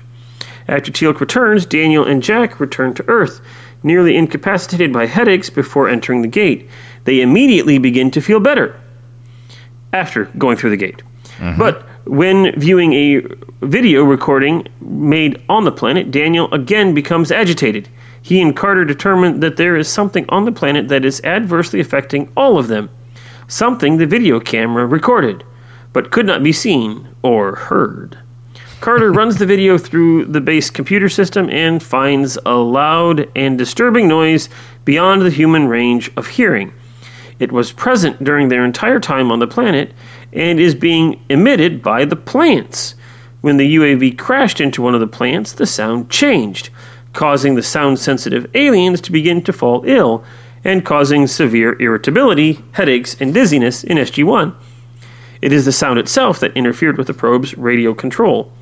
[0.66, 3.40] After Teal'c returns, Daniel and Jack return to Earth,
[3.82, 6.68] nearly incapacitated by headaches before entering the gate.
[7.04, 8.80] They immediately begin to feel better
[9.92, 11.02] after going through the gate.
[11.38, 11.58] Mm-hmm.
[11.58, 13.22] But when viewing a
[13.62, 17.88] video recording made on the planet, Daniel again becomes agitated.
[18.22, 22.32] He and Carter determine that there is something on the planet that is adversely affecting
[22.36, 22.88] all of them.
[23.48, 25.44] Something the video camera recorded,
[25.92, 28.18] but could not be seen or heard.
[28.84, 34.06] Carter runs the video through the base computer system and finds a loud and disturbing
[34.06, 34.50] noise
[34.84, 36.70] beyond the human range of hearing.
[37.38, 39.94] It was present during their entire time on the planet
[40.34, 42.94] and is being emitted by the plants.
[43.40, 46.68] When the UAV crashed into one of the plants, the sound changed,
[47.14, 50.22] causing the sound sensitive aliens to begin to fall ill
[50.62, 54.54] and causing severe irritability, headaches, and dizziness in SG 1.
[55.40, 58.52] It is the sound itself that interfered with the probe's radio control.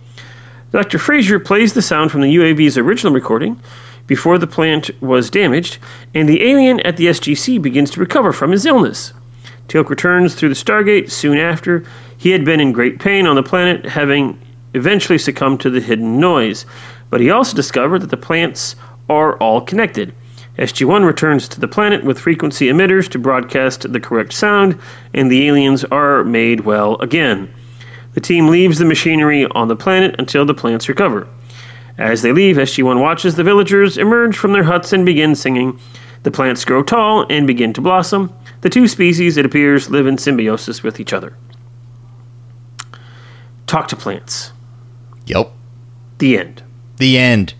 [0.72, 0.98] Dr.
[0.98, 3.60] Fraiser plays the sound from the UAV's original recording
[4.06, 5.76] before the plant was damaged,
[6.14, 9.12] and the alien at the SGC begins to recover from his illness.
[9.68, 11.84] Teal'c returns through the Stargate soon after.
[12.16, 14.40] He had been in great pain on the planet, having
[14.72, 16.64] eventually succumbed to the hidden noise.
[17.10, 18.74] But he also discovered that the plants
[19.10, 20.14] are all connected.
[20.58, 24.78] SG 1 returns to the planet with frequency emitters to broadcast the correct sound,
[25.12, 27.52] and the aliens are made well again.
[28.14, 31.26] The team leaves the machinery on the planet until the plants recover.
[31.98, 35.78] As they leave, SG 1 watches the villagers emerge from their huts and begin singing.
[36.22, 38.32] The plants grow tall and begin to blossom.
[38.60, 41.36] The two species, it appears, live in symbiosis with each other.
[43.66, 44.52] Talk to plants.
[45.26, 45.52] Yep.
[46.18, 46.62] The end.
[46.98, 47.54] The end.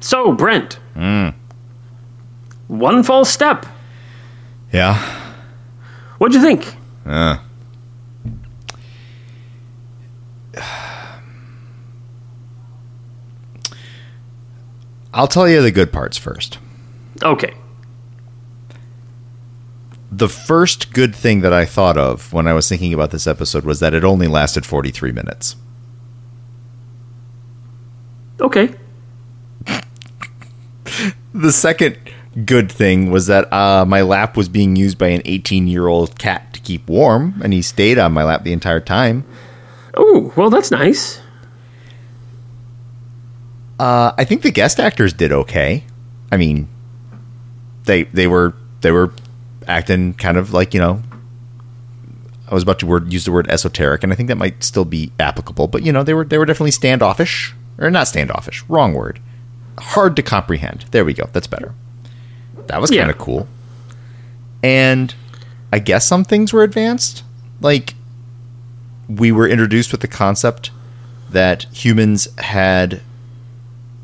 [0.00, 0.78] So, Brent.
[2.68, 3.66] One false step.
[4.72, 4.94] Yeah.
[6.18, 6.74] What'd you think?
[7.04, 7.38] Uh.
[15.12, 16.58] I'll tell you the good parts first.
[17.22, 17.54] Okay.
[20.12, 23.64] The first good thing that I thought of when I was thinking about this episode
[23.64, 25.56] was that it only lasted 43 minutes.
[28.40, 28.74] Okay.
[31.32, 31.96] The second
[32.44, 36.18] good thing was that uh, my lap was being used by an 18 year old
[36.18, 39.24] cat to keep warm, and he stayed on my lap the entire time.
[39.94, 41.19] Oh, well, that's nice.
[43.80, 45.84] Uh, I think the guest actors did okay.
[46.30, 46.68] I mean,
[47.84, 49.12] they they were they were
[49.66, 51.02] acting kind of like you know.
[52.50, 54.84] I was about to word, use the word esoteric, and I think that might still
[54.84, 55.68] be applicable.
[55.68, 58.62] But you know, they were they were definitely standoffish, or not standoffish.
[58.68, 59.18] Wrong word.
[59.78, 60.84] Hard to comprehend.
[60.90, 61.30] There we go.
[61.32, 61.74] That's better.
[62.66, 63.02] That was Yeah.
[63.02, 63.48] kind of cool.
[64.62, 65.14] And
[65.72, 67.22] I guess some things were advanced.
[67.62, 67.94] Like
[69.08, 70.70] we were introduced with the concept
[71.30, 73.00] that humans had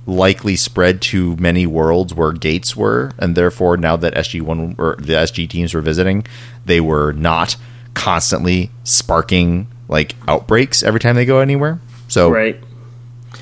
[0.06, 4.96] likely spread to many worlds where gates were, and therefore now that SG one or
[4.98, 6.24] the SG teams were visiting,
[6.64, 7.56] they were not
[7.94, 11.80] constantly sparking like outbreaks every time they go anywhere.
[12.08, 12.60] So Right.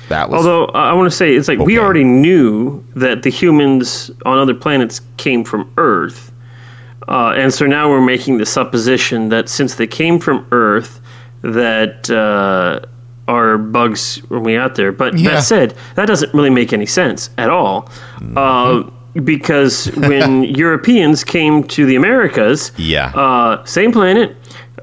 [0.09, 4.09] that was Although I want to say it's like we already knew that the humans
[4.25, 6.31] on other planets came from Earth,
[7.07, 10.99] uh, and so now we're making the supposition that since they came from Earth,
[11.43, 12.79] that uh,
[13.27, 14.91] are bugs when we out there.
[14.91, 15.31] But Yeah.
[15.31, 17.89] that said, that doesn't really make any sense at all,
[18.35, 18.83] uh,
[19.23, 23.07] because when Europeans came to the Americas, Yeah.
[23.15, 24.35] uh, same planet.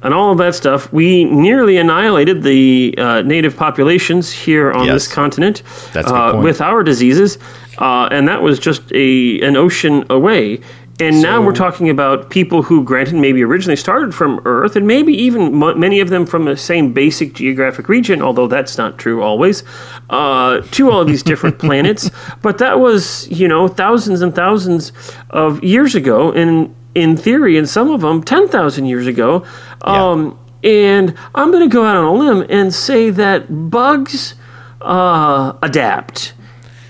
[0.04, 0.92] and all of that stuff.
[0.92, 4.94] We nearly annihilated the uh, native populations here on Yes.
[4.94, 5.62] this continent
[5.94, 7.38] uh, with our diseases,
[7.78, 10.58] uh, and that was just a an ocean away.
[11.06, 15.12] And now we're talking about people who, granted, maybe originally started from Earth, and maybe
[15.12, 19.64] even many of them from the same basic geographic region, although that's not true always,
[20.10, 22.10] uh, to all of these different planets.
[22.42, 24.92] But that was, you know, thousands and thousands
[25.30, 29.44] of years ago, and in theory, and some of them, 10,000 years ago.
[29.82, 34.34] Um, And I'm going to go out on a limb and say that bugs
[34.80, 36.34] uh, adapt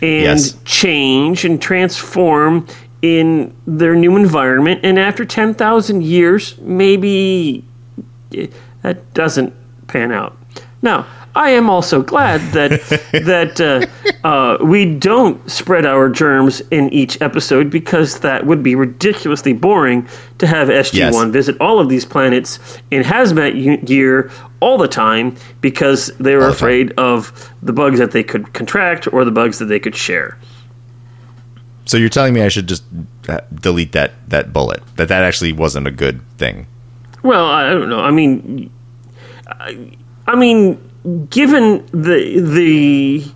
[0.03, 0.57] and Yes.
[0.67, 2.67] change and transform
[3.03, 4.81] in their new environment.
[4.85, 7.65] And after 10,000 years, maybe
[8.83, 9.53] that doesn't
[9.89, 10.37] pan out.
[10.81, 12.71] Now, I am also glad that
[13.25, 18.75] that uh, uh, we don't spread our germs in each episode because that would be
[18.75, 20.07] ridiculously boring
[20.39, 21.25] to have SG1 Yes.
[21.33, 22.59] visit all of these planets
[22.91, 26.57] in hazmat gear all the time because they were All the time.
[26.69, 30.37] afraid of the bugs that they could contract or the bugs that they could share.
[31.93, 32.85] So you're telling me I should just
[33.29, 34.83] uh, delete that that bullet?
[34.97, 36.67] That that actually wasn't a good thing.
[37.23, 38.01] Well, I don't know.
[38.01, 38.73] I mean,
[39.47, 39.95] I,
[40.27, 40.81] I mean,
[41.29, 43.31] given the the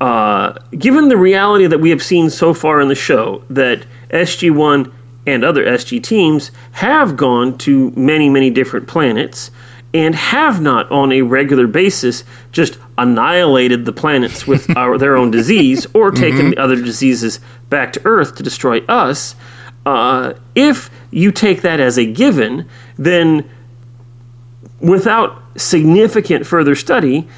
[0.00, 4.50] uh, given the reality that we have seen so far in the show, that SG
[4.50, 4.90] One
[5.26, 9.50] and other SG teams have gone to many, many different planets
[9.94, 15.30] and have not, on a regular basis, just annihilated the planets with our, their own
[15.30, 17.38] disease or taken the other diseases
[17.70, 19.36] back to Earth to destroy us.
[19.86, 23.48] Uh, if you take that as a given, then
[24.80, 27.28] without significant further study,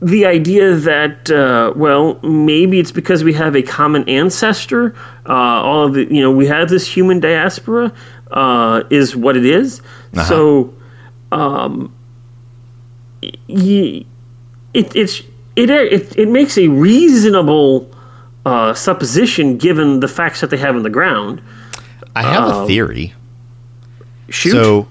[0.00, 4.94] the idea that uh, well maybe it's because we have a common ancestor
[5.26, 7.90] uh, all of the you know we have this human diaspora
[8.30, 9.80] uh, is what it is.
[10.28, 10.74] so
[11.34, 11.94] um,
[13.22, 14.06] it,
[14.72, 15.20] it's
[15.56, 17.90] it, it it makes a reasonable
[18.46, 21.42] uh, supposition given the facts that they have on the ground
[22.16, 23.12] I have a theory.
[24.28, 24.88] shoot So,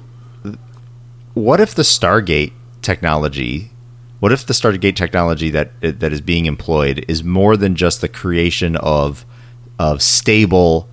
[1.34, 2.52] what if the Stargate
[2.82, 3.72] technology,
[4.20, 8.08] what if the Stargate technology that that is being employed is more than just the
[8.10, 9.26] creation of
[9.80, 10.90] of stable,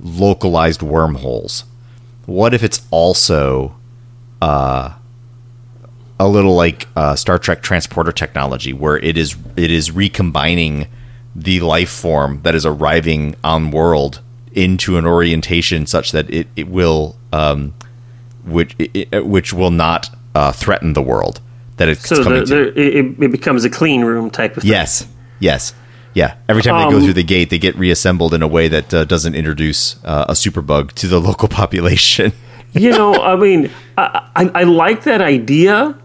[0.00, 1.64] localized wormholes?
[2.26, 3.75] What if it's also
[4.42, 4.92] uh,
[6.18, 10.88] a little like uh, Star Trek transporter technology, where it is it is recombining
[11.34, 14.20] the life form that is arriving on world
[14.52, 17.74] into an orientation such that it, it will um,
[18.44, 21.40] which it, it- which will not uh, threaten the world
[21.76, 22.54] that it's so coming the, to.
[22.72, 24.70] the, it, it becomes a clean room type of thing.
[24.72, 25.06] Yes,
[25.40, 25.74] yes,
[26.14, 26.36] yeah.
[26.48, 28.94] Every time they go Um, through the gate, they get reassembled in a way that
[28.94, 32.32] uh, doesn't introduce uh, a superbug to the local population.
[32.76, 35.96] You know, I mean, I, I, I like that idea.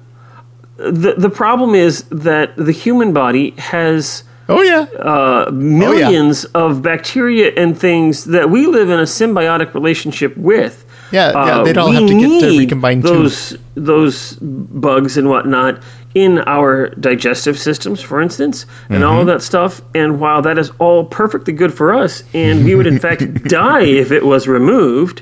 [0.78, 7.78] The the problem is that the human body has oh yeah, millions of bacteria and
[7.78, 10.86] things that we live in a symbiotic relationship with.
[11.12, 13.08] Yeah, yeah, Uh, they'd all we have to get to recombine too.
[13.10, 19.28] those those bugs and whatnot in our digestive systems, for instance, and all of Mm-hmm.
[19.28, 19.82] that stuff.
[19.94, 23.84] And while that is all perfectly good for us, and we would in fact die
[23.84, 25.22] if it was removed,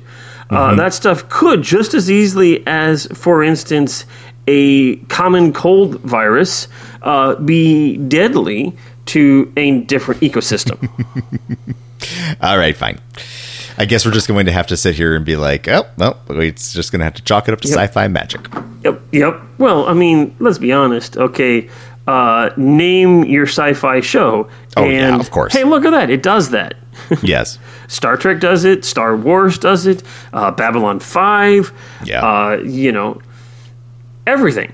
[0.50, 0.78] uh, Mm-hmm.
[0.78, 4.06] that stuff could just as easily as, for instance,
[4.48, 6.68] a common cold virus
[7.04, 8.76] uh, be deadly
[9.08, 10.78] to a different ecosystem.
[12.42, 13.00] All right, fine.
[13.78, 16.20] I guess we're just going to have to sit here and be like, oh, well,
[16.30, 17.78] it's just going to have to chalk it up to Yep.
[17.78, 18.42] sci-fi magic.
[18.84, 19.02] Yep.
[19.12, 19.42] Yep.
[19.58, 21.18] Well, I mean, let's be honest.
[21.18, 21.70] Okay,
[22.08, 24.50] uh, name your sci-fi show.
[24.76, 25.54] Oh, yeah, and, of course.
[25.54, 26.10] Hey, look at that!
[26.10, 26.74] It does that.
[27.24, 27.58] Yes.
[27.88, 28.86] Star Trek does it.
[28.86, 30.04] Star Wars does it.
[30.34, 31.72] Uh, Babylon Five.
[32.04, 32.22] Yeah.
[32.26, 33.22] Uh, you know,
[34.28, 34.74] everything.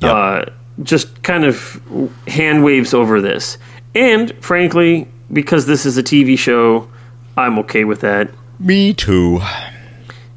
[0.00, 0.12] Yep.
[0.14, 0.44] Uh,
[0.82, 1.80] just kind of
[2.26, 3.58] hand waves over this.
[3.94, 6.88] And frankly, because this is a TV show,
[7.36, 8.30] I'm okay with that.
[8.58, 9.40] Me too.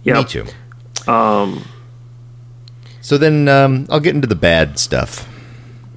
[0.04, 0.16] Yep.
[0.18, 0.46] Me too.
[1.12, 1.64] Um.
[3.02, 5.28] So then, um, I'll get into the bad stuff.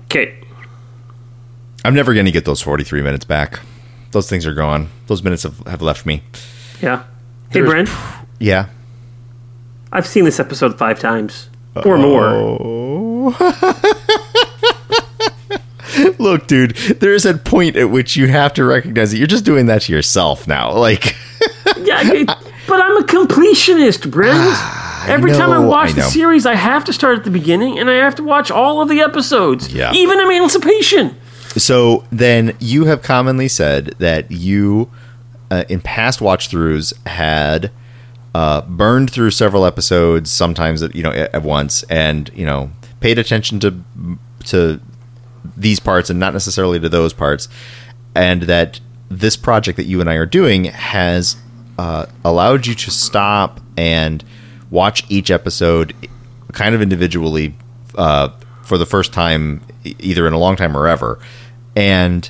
[0.06, 0.40] Okay.
[1.84, 3.60] I'm never going to get those 43 minutes back.
[4.16, 4.88] Those things are gone.
[5.08, 6.22] Those minutes have, have left me.
[6.80, 7.00] Yeah.
[7.50, 7.90] Hey, There's- Brent.
[8.40, 8.68] Yeah.
[9.92, 11.50] I've seen this episode five times
[11.84, 12.30] or more.
[12.32, 13.36] Oh.
[16.18, 19.44] Look, dude, there is a point at which you have to recognize that you're just
[19.44, 20.72] doing that to yourself now.
[20.72, 21.04] Like,
[21.82, 22.26] Yeah, it-
[22.66, 24.32] but I'm a completionist, Brent.
[24.34, 27.78] Ah, Every time I watch I the series, I have to start at the beginning
[27.78, 29.70] and I have to watch all of the episodes.
[29.74, 29.92] Yeah.
[29.92, 31.16] Even Emancipation.
[31.56, 34.90] So then you have commonly said that you,
[35.50, 37.70] uh, in past watch throughs, had
[38.34, 43.18] uh, burned through several episodes, sometimes at, you know at, once, and you know paid
[43.18, 43.80] attention to
[44.44, 44.80] to
[45.56, 47.48] these parts and not necessarily to those parts,
[48.14, 51.36] and that this project that you and I are doing has
[51.78, 54.22] uh, allowed you to stop and
[54.70, 55.94] watch each episode
[56.52, 57.54] kind of individually
[57.96, 58.28] uh,
[58.62, 61.18] for the first time, either in a long time or ever,
[61.76, 62.28] and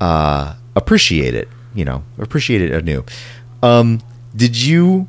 [0.00, 1.48] uh, appreciate it.
[1.74, 3.04] You know, appreciate it anew.
[3.62, 4.00] Um,
[4.36, 5.08] did you,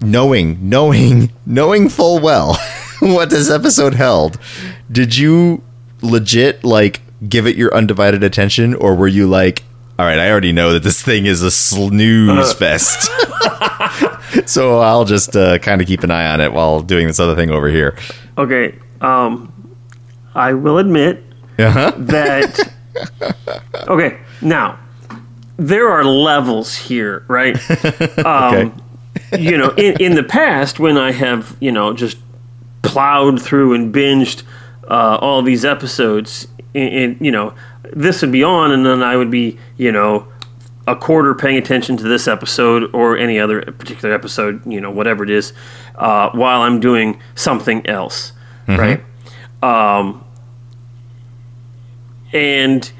[0.00, 2.56] knowing, knowing, knowing full well
[3.00, 4.38] what this episode held,
[4.92, 5.62] did you
[6.02, 9.62] legit like give it your undivided attention, or were you like,
[9.98, 13.10] all right, I already know that this thing is a snooze fest.
[14.46, 17.34] so I'll just uh, kind of keep an eye on it while doing this other
[17.36, 17.96] thing over here.
[18.38, 18.78] Okay.
[19.02, 19.52] Um,
[20.34, 21.22] I will admit
[21.58, 21.92] Uh-huh.
[21.98, 22.72] that.
[23.88, 24.78] Okay, now
[25.56, 27.56] there are levels here, right?
[28.24, 28.80] Um,
[29.38, 32.18] You know, in, in the past, when I have you know just
[32.82, 34.42] plowed through and binged
[34.88, 37.54] uh, all these episodes, and you know,
[37.92, 40.26] this would be on, and then I would be you know
[40.86, 45.22] a quarter paying attention to this episode or any other particular episode, you know, whatever
[45.22, 45.52] it is,
[45.96, 48.32] uh, while I'm doing something else,
[48.66, 49.00] right?
[49.62, 50.24] Um,
[52.32, 52.90] and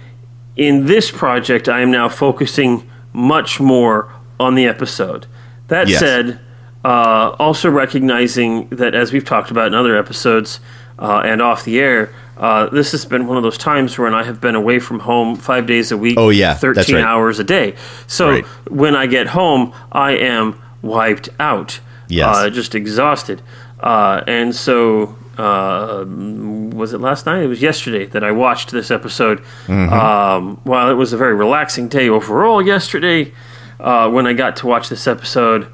[0.56, 5.26] in this project, I am now focusing much more on the episode.
[5.68, 6.00] That Yes.
[6.00, 6.38] said,
[6.84, 10.60] uh, also recognizing that as we've talked about in other episodes
[10.98, 14.22] uh, and off the air, uh, this has been one of those times when I
[14.24, 16.16] have been away from home five days a week.
[16.18, 17.04] Oh, yeah, that's 13 right.
[17.04, 17.74] hours a day.
[18.06, 18.44] So Right.
[18.68, 21.80] when I get home, I am wiped out.
[22.08, 22.36] Yes.
[22.36, 23.42] Uh, just exhausted.
[23.78, 27.42] Uh, and so, uh, was it last night?
[27.42, 29.40] It was yesterday that I watched this episode.
[29.66, 29.92] Mm-hmm.
[29.92, 33.32] Um, while it was a very relaxing day overall yesterday,
[33.78, 35.68] uh, when I got to watch this episode,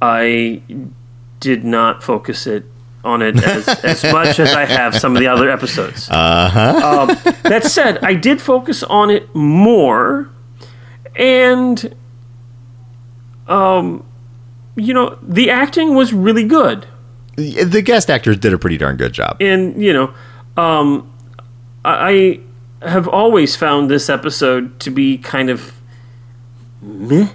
[0.00, 0.62] I
[1.40, 2.64] did not focus it
[3.04, 6.08] on it as, as much as I have some of the other episodes.
[6.08, 7.06] Uh-huh.
[7.10, 10.30] Um, that said, I did focus on it more,
[11.16, 11.94] and
[13.46, 14.04] um,
[14.74, 16.86] you know, the acting was really good,
[17.50, 19.36] The guest actors did a pretty darn good job.
[19.40, 20.14] and you know,
[20.56, 21.10] um,
[21.84, 22.40] I
[22.82, 25.72] have always found this episode to be kind of
[26.80, 27.28] meh.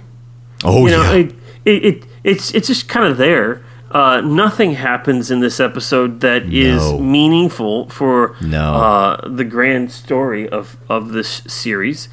[0.64, 1.14] Oh you know, yeah.
[1.18, 3.62] it, it, it it's it's just kind of there.
[3.90, 6.98] Uh, nothing happens in this episode that is No.
[6.98, 8.74] meaningful for No.
[8.74, 12.08] uh, the grand story of of this series.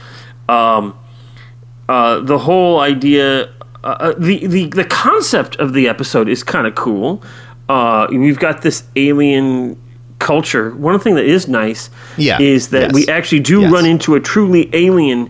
[0.48, 0.98] Um,
[1.90, 3.50] uh, the whole idea,
[3.84, 7.22] uh, uh, the, the the concept of the episode is kind of cool.
[7.70, 9.76] Uh, we've got this alien
[10.20, 10.72] culture.
[10.72, 12.40] One thing that is nice, Yeah.
[12.42, 12.94] is that Yes.
[12.94, 13.72] we actually do Yes.
[13.72, 15.30] run into a truly alien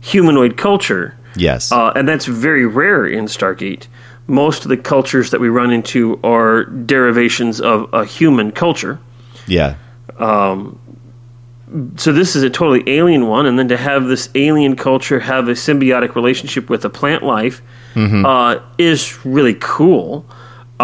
[0.00, 1.14] humanoid culture.
[1.34, 1.72] yes.
[1.72, 3.86] Uh, and that's very rare in Stargate.
[4.26, 8.98] Most of the cultures that we run into are derivations of a human culture.
[9.46, 9.74] yeah.
[11.96, 15.48] So this is a totally alien one, and then to have this alien culture have
[15.48, 17.62] a symbiotic relationship with a plant life
[17.96, 20.26] uh, is really cool.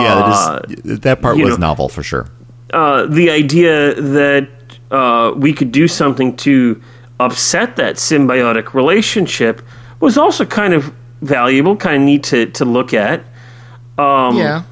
[0.01, 2.27] Yeah, Uh, that, is, that part was know- novel for sure.
[2.73, 4.49] uh, the idea that
[4.91, 6.81] uh, we could do something to
[7.21, 9.61] upset that symbiotic relationship
[10.01, 13.21] was also kind of valuable, kind of neat to, to look at.
[13.99, 14.63] Um, yeah.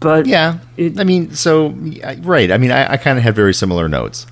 [0.00, 0.58] But Yeah.
[0.76, 1.74] it- I mean, so
[2.22, 2.50] right.
[2.50, 4.26] I mean, I, I kind of had very similar notes.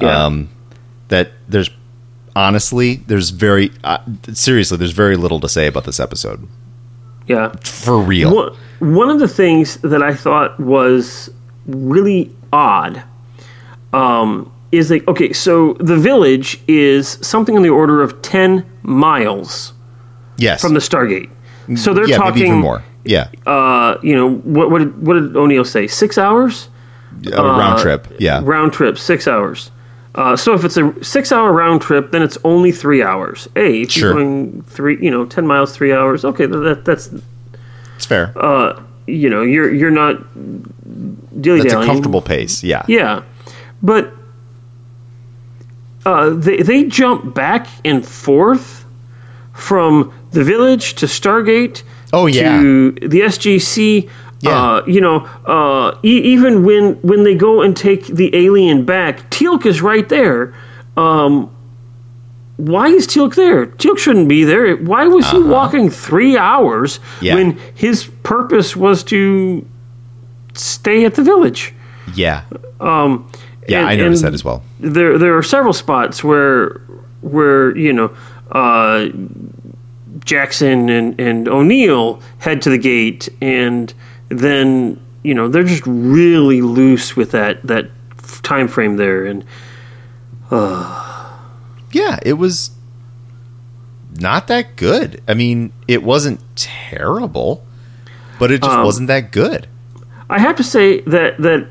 [0.00, 0.24] Yeah.
[0.26, 0.48] Um,
[1.08, 1.70] that there's
[2.34, 3.98] honestly, there's very uh,
[4.32, 6.46] seriously, there's very little to say about this episode
[7.26, 7.54] yeah.
[7.62, 8.34] for real.
[8.34, 11.30] One, one of the things that I thought was
[11.66, 13.02] really odd
[13.92, 19.72] um, is like, okay, so the village is something on the order of 10 miles
[20.36, 20.60] yes.
[20.60, 21.30] from the Stargate.
[21.76, 22.84] So they're yeah, talking even more.
[23.04, 23.30] Yeah.
[23.44, 25.86] Uh, you know, what, what, did, what did O'Neill say?
[25.86, 26.68] Six hours?
[27.32, 28.06] A round trip.
[28.18, 28.40] Yeah.
[28.44, 29.70] Round trip, six hours.
[30.16, 33.48] Uh, so if it's a six-hour round trip, then it's only three hours.
[33.54, 34.08] Hey, if Sure.
[34.10, 36.24] you're going three, you know, ten miles, three hours.
[36.24, 37.10] Okay, that, that's
[37.96, 38.32] it's fair.
[39.06, 40.16] you know, you're you're not
[41.40, 42.64] dilly That's a comfortable pace.
[42.64, 42.84] Yeah.
[42.88, 43.22] Yeah,
[43.82, 44.12] but
[46.06, 48.84] uh, they they jump back and forth
[49.52, 51.82] from the village to Stargate.
[52.12, 52.60] Oh, yeah.
[52.60, 54.08] to the SGC.
[54.46, 54.62] Yeah.
[54.62, 55.16] Uh, you know,
[55.46, 60.08] uh, e- even when when they go and take the alien back, Teal'c is right
[60.08, 60.54] there.
[60.96, 61.50] Um,
[62.56, 63.66] why is Teal'c there?
[63.66, 64.76] Teal'c shouldn't be there.
[64.76, 67.18] Why was he walking three hours Uh-huh.
[67.20, 67.34] Yeah.
[67.34, 69.64] when his purpose was to
[70.54, 71.74] stay at the village?
[72.14, 72.42] Yeah.
[72.80, 73.26] Um,
[73.68, 74.62] Yeah, and- I noticed that as well.
[74.80, 76.80] There, there are several spots where,
[77.20, 78.10] where you know,
[78.52, 79.08] uh,
[80.24, 83.92] Jackson and, and O'Neill head to the gate, and
[84.28, 87.90] then you know they're just really loose with that that
[88.42, 89.44] time frame there, and
[90.50, 91.02] uh.
[91.92, 92.72] Yeah, it was
[94.18, 95.22] not that good.
[95.26, 97.64] I mean, it wasn't terrible,
[98.38, 99.66] but it just wasn't that good.
[100.28, 101.68] I have to say that that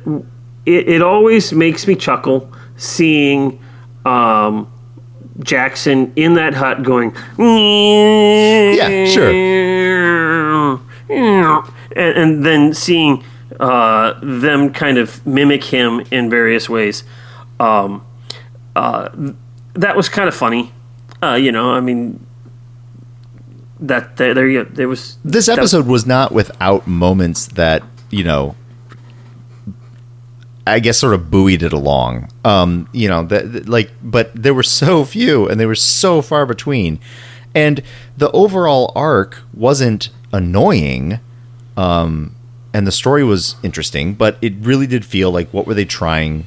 [0.66, 3.60] it, it always makes me chuckle seeing
[4.06, 4.72] um,
[5.42, 7.14] Jackson in that hut going.
[7.38, 9.32] Yeah, sure.
[11.96, 13.24] And, and then seeing
[13.60, 17.04] uh, them kind of mimic him in various ways.
[17.60, 18.06] Um,
[18.76, 19.10] uh,
[19.74, 20.74] that was kind of funny.
[21.24, 22.26] Uh, you know, I mean,
[23.80, 28.56] that there, there, there was This episode was not without moments that, you know,
[30.68, 32.30] I guess sort of buoyed it along.
[32.44, 36.22] Um, you know, that that- like but there were so few and they were so
[36.22, 37.00] far between.
[37.54, 37.82] And
[38.18, 41.20] the overall arc wasn't annoying.
[41.78, 42.36] Um
[42.74, 46.46] and the story was interesting, but it really did feel like what were they trying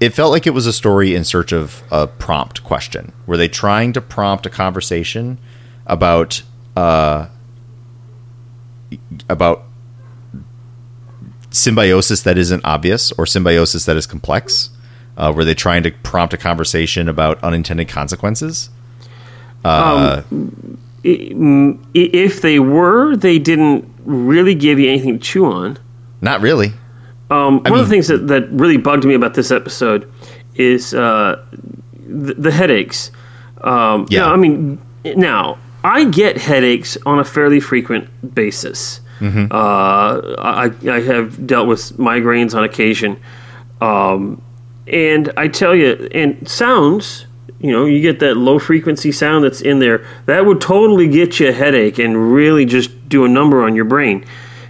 [0.00, 3.12] it felt like it was a story in search of a prompt question.
[3.24, 5.38] Were they trying to prompt a conversation
[5.86, 6.42] about
[6.76, 7.28] uh,
[9.28, 9.62] about
[11.50, 14.70] symbiosis that isn't obvious or symbiosis that is complex?
[15.16, 18.70] Uh, were they trying to prompt a conversation about unintended consequences?
[19.64, 20.24] I-
[21.04, 25.78] if they were, they didn't really give you anything to chew on.
[26.20, 26.72] Not really.
[27.30, 30.10] Um, one of the things that, that really bugged me about this episode
[30.54, 31.42] is uh,
[32.06, 33.10] the, the headaches.
[33.62, 34.26] Um, Yeah.
[34.26, 34.32] yeah.
[34.32, 39.00] I mean, now I get headaches on a fairly frequent basis.
[39.20, 39.46] Mm-hmm.
[39.50, 43.20] Uh, I, I have dealt with migraines on occasion,
[43.80, 44.42] um,
[44.88, 47.26] and I tell you, and sounds.
[47.60, 50.04] You know, you get that low frequency sound that's in there.
[50.26, 53.84] That would totally get you a headache and really just do a number on your
[53.84, 54.24] brain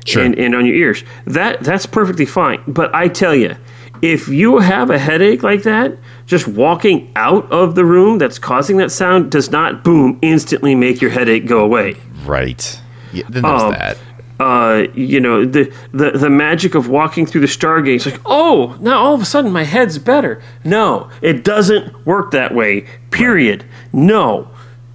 [0.05, 0.23] Sure.
[0.25, 1.05] and, and on your ears.
[1.27, 2.61] That that's perfectly fine.
[2.67, 3.55] But I tell you,
[4.03, 8.79] if you have a headache like that, just walking out of the room that's causing
[8.79, 11.95] that sound does not boom instantly make your headache go away.
[12.27, 12.81] Right.
[13.13, 13.97] Yeah, then there's Um, that.
[14.41, 17.95] Uh, you know the, the the magic of walking through the Stargate.
[17.97, 20.43] It's like, oh, now all of a sudden my head's better.
[20.65, 22.87] No, it doesn't work that way.
[23.13, 23.65] Period.
[23.93, 24.49] No,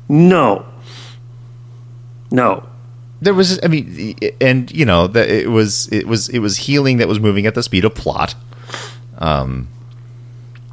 [0.09, 0.65] no,
[2.29, 2.67] no.
[3.21, 6.97] There was i mean and you know that it was it was it was healing
[6.97, 8.35] that was moving at the speed of plot.
[9.17, 9.67] Um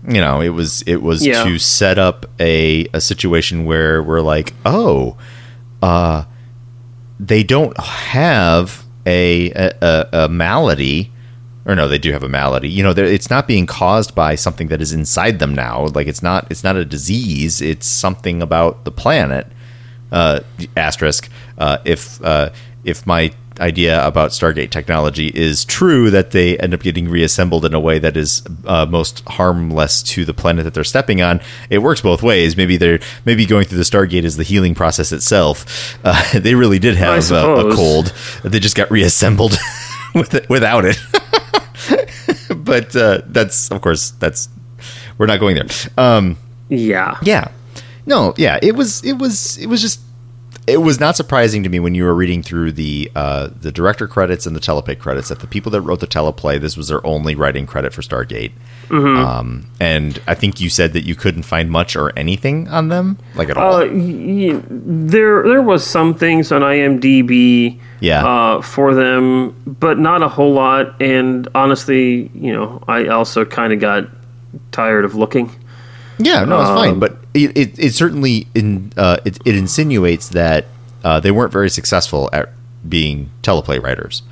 [0.06, 1.44] you know it was it was Yeah.
[1.44, 5.16] to set up a a situation where we're like oh
[5.82, 6.24] uh
[7.18, 11.10] they don't have a a, a, malady
[11.64, 12.68] or no they do have a malady.
[12.68, 15.86] You know it's not being caused by something that is inside them now.
[15.86, 17.62] Like it's not it's not a disease.
[17.62, 19.46] It's something about the planet.
[20.12, 20.40] Uh,
[20.76, 21.28] asterisk
[21.58, 22.50] uh, if uh,
[22.84, 27.72] if my idea about Stargate technology is true that they end up getting reassembled in
[27.72, 31.40] a way that is uh, most harmless to the planet that they're stepping on.
[31.70, 32.56] It works both ways.
[32.56, 35.96] Maybe they're maybe going through the Stargate is the healing process itself.
[36.04, 38.12] Uh, they really did have a, a cold.
[38.42, 39.56] They just got reassembled
[40.14, 40.98] with it, without it.
[42.56, 44.48] but uh, that's of course that's
[45.16, 45.66] we're not going there.
[45.96, 46.36] Um,
[46.68, 47.18] Yeah.
[47.22, 47.52] yeah.
[48.06, 50.00] No, yeah, it was it was it was just
[50.66, 54.06] it was not surprising to me when you were reading through the uh, the director
[54.08, 57.04] credits and the teleplay credits that the people that wrote the teleplay this was their
[57.06, 58.52] only writing credit for Stargate.
[58.90, 63.18] Um, and I think you said that you couldn't find much or anything on them,
[63.34, 63.76] like at all.
[63.76, 68.24] Uh, y- there there was some things on IMDb Yeah.
[68.26, 71.00] uh, for them, but not a whole lot.
[71.00, 74.04] And honestly, you know, I also kind of got
[74.72, 75.50] tired of looking.
[76.18, 80.28] Yeah, no, it's um, fine, but it it, it certainly in uh, it, it insinuates
[80.30, 80.66] that
[81.02, 82.50] uh, they weren't very successful at
[82.88, 84.22] being teleplay writers.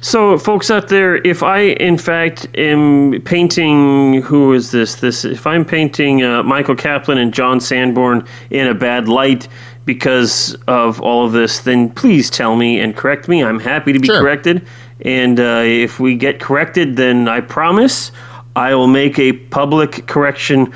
[0.00, 4.96] So, folks out there, if I in fact am painting, who is this?
[4.96, 9.48] This if I'm painting uh, Michael Kaplan and John Sanborn in a bad light
[9.84, 13.42] because of all of this, then please tell me and correct me.
[13.42, 14.20] I'm happy to be Sure.
[14.20, 14.66] corrected,
[15.00, 18.12] and uh, if we get corrected, then I promise
[18.54, 20.72] I will make a public correction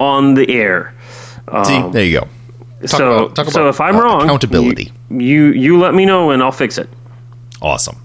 [0.00, 0.94] on the air.
[1.64, 2.28] See, there you go.
[2.86, 4.92] Talk so, about- talk so if I'm uh, wrong, accountability.
[5.10, 6.88] You, you you let me know and I'll fix it.
[7.62, 7.96] Awesome.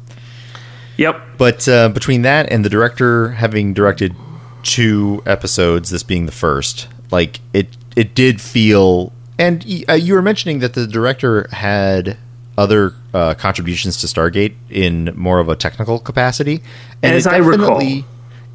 [0.98, 1.22] Yep.
[1.38, 4.16] But uh, between that and the director having directed
[4.64, 9.14] two episodes, this being the first, like it, it did feel.
[9.38, 12.18] And uh, you were mentioning that the director had
[12.58, 16.62] other uh, contributions to Stargate in more of a technical capacity,
[17.02, 17.82] and As I recall.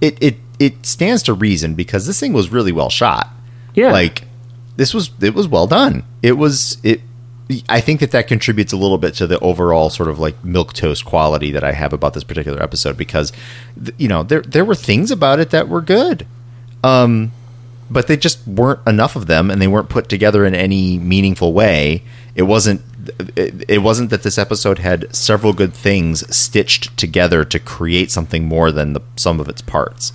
[0.03, 3.31] it it it stands to reason because this thing was really well shot.
[3.75, 3.91] Yeah.
[3.91, 4.25] like
[4.77, 6.05] this was it was well done.
[6.23, 7.01] It was it
[7.69, 10.73] I think that that contributes a little bit to the overall sort of like milk
[10.73, 13.33] toast quality that I have about this particular episode because,
[13.83, 16.27] th- you know, there there were things about it that were good,
[16.83, 17.33] um,
[17.91, 21.53] but they just weren't enough of them, and they weren't put together in any meaningful
[21.53, 22.03] way.
[22.35, 22.81] It wasn't.
[23.37, 28.47] It, it wasn't that this episode had several good things stitched together to create something
[28.47, 30.15] more than the sum of its parts.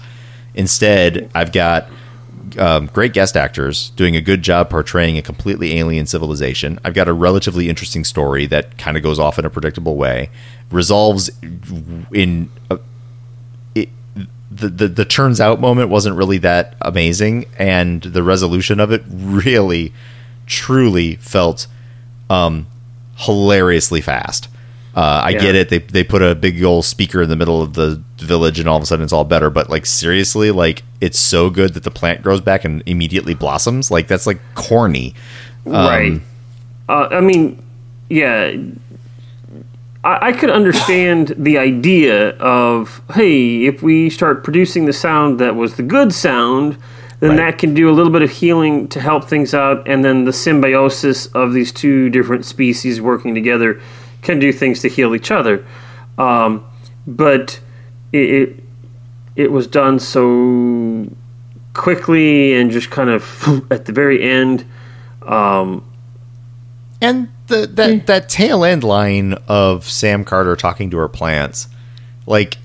[0.53, 1.87] Instead, I've got
[2.57, 6.79] um, great guest actors doing a good job portraying a completely alien civilization.
[6.83, 10.29] I've got a relatively interesting story that kind of goes off in a predictable way,
[10.71, 11.29] resolves
[12.11, 12.79] in a,
[13.75, 13.89] it,
[14.51, 19.03] the, the the turns out moment wasn't really that amazing, and the resolution of it
[19.07, 19.93] really,
[20.47, 21.67] truly felt
[22.29, 22.67] um,
[23.15, 24.47] hilariously fast.
[24.99, 25.39] Uh, I Yeah.
[25.39, 25.69] get it.
[25.69, 28.75] They they put a big old speaker in the middle of the village, and all
[28.75, 29.49] of a sudden it's all better.
[29.49, 33.89] But like seriously, like it's so good that the plant grows back and immediately blossoms.
[33.91, 35.13] Like that's like corny.
[35.65, 36.19] right.
[36.89, 37.61] Uh, I mean,
[38.09, 38.51] yeah.
[40.03, 45.55] I, I could understand the idea of hey, if we start producing the sound that
[45.55, 46.77] was the good sound,
[47.19, 47.37] then Right.
[47.37, 50.33] that can do a little bit of healing to help things out, and then the
[50.33, 53.79] symbiosis of these two different species working together
[54.21, 55.65] can do things to heal each other.
[56.17, 56.65] Um,
[57.07, 57.59] but
[58.11, 58.63] it, it
[59.35, 61.07] it was done so
[61.73, 63.23] quickly and just kind of
[63.71, 64.65] at the very end.
[65.21, 65.85] Um,
[67.01, 71.67] And the that that tail end line of Sam Carter talking to her plants,
[72.25, 72.57] like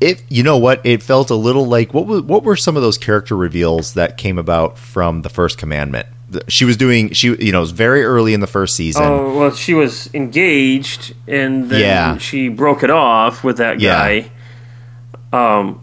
[0.00, 0.22] it.
[0.28, 0.84] You know what?
[0.84, 4.16] It felt a little like what was what were some of those character reveals that
[4.16, 6.06] came about from the first commandment?
[6.48, 9.02] She was doing she you know it was very early in the first season.
[9.04, 12.16] Oh well, she was engaged, and then Yeah.
[12.18, 13.92] she broke it off with that Yeah.
[13.92, 14.30] guy.
[15.32, 15.80] Um,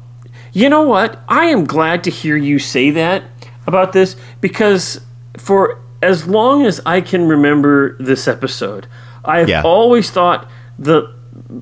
[0.54, 1.20] you know what?
[1.28, 3.24] I am glad to hear you say that
[3.66, 5.02] about this because
[5.38, 8.88] for as long as I can remember this episode,
[9.26, 9.62] I have Yeah.
[9.64, 11.10] always thought the.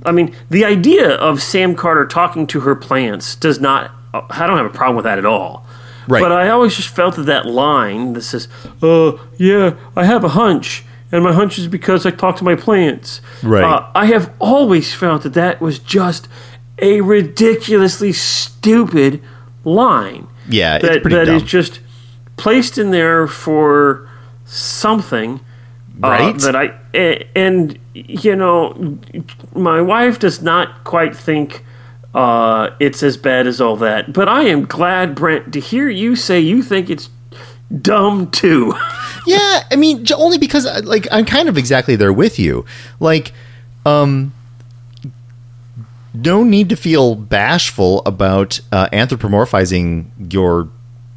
[0.06, 3.92] I mean, the idea of Sam Carter talking to her plants does not.
[4.14, 5.66] I don't have a problem with that at all.
[6.08, 6.22] Right.
[6.22, 8.48] But I always just felt that that line that says,
[8.82, 12.56] "Uh, yeah, I have a hunch, and my hunch is because I talk to my
[12.56, 13.64] plants." Right.
[13.64, 16.28] Uh, I have always felt that that was just
[16.80, 19.22] a ridiculously stupid
[19.64, 20.28] line.
[20.50, 21.80] Yeah, it's that that is just
[22.38, 24.08] placed in there for
[24.46, 25.40] something.
[26.04, 26.38] uh, Right?
[26.40, 28.98] that I a- and you know,
[29.56, 31.64] my wife does not quite think
[32.16, 34.14] uh, it's as bad as all that.
[34.14, 37.10] But I am glad, Brent, to hear you say you think it's
[37.82, 38.74] dumb too.
[39.28, 42.64] Yeah, I mean, only because uh, like I'm kind of exactly there with you.
[43.00, 43.34] Like,
[43.84, 44.36] um,
[46.14, 50.70] no need to feel bashful about uh, anthropomorphizing your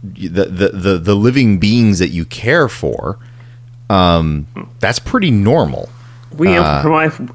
[0.03, 3.19] the, the the the living beings that you care for.
[3.91, 4.47] Um,
[4.81, 5.91] that's pretty normal.
[6.37, 6.83] We Uh,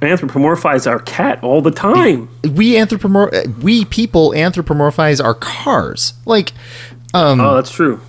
[0.02, 2.30] anthropomorphize our cat all the time.
[2.44, 6.14] We anthropomorph we people anthropomorphize our cars.
[6.26, 6.52] Like,
[7.14, 8.00] um, oh, that's true.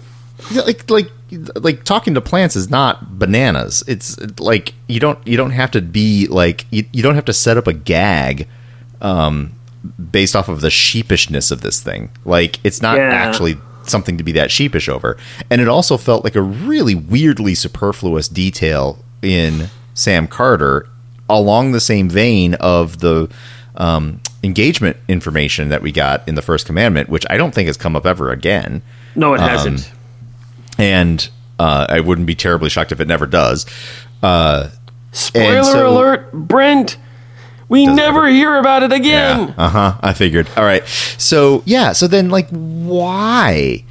[0.54, 1.10] Like like
[1.56, 5.80] like talking to plants is not bananas it's like you don't you don't have to
[5.80, 8.46] be like you, you don't have to set up a gag
[9.00, 9.50] um
[10.12, 13.08] based off of the sheepishness of this thing like it's not Yeah.
[13.10, 15.16] actually something to be that sheepish over
[15.50, 20.86] and it also felt like a really weirdly superfluous detail in sam carter
[21.28, 23.28] along the same vein of the
[23.76, 27.76] um, engagement information that we got in the first commandment which i don't think has
[27.76, 28.82] come up ever again
[29.16, 29.90] No, it Um, hasn't.
[30.78, 31.28] and
[31.58, 33.64] uh, I wouldn't be terribly shocked if it never does.
[34.22, 34.70] Uh,
[35.12, 36.96] Spoiler so- alert, Brent.
[37.68, 39.54] We never hear about it again.
[39.56, 39.94] uh huh.
[40.02, 40.48] I figured.
[40.56, 40.84] All right.
[41.16, 41.92] So yeah.
[41.92, 43.84] So then, like, why?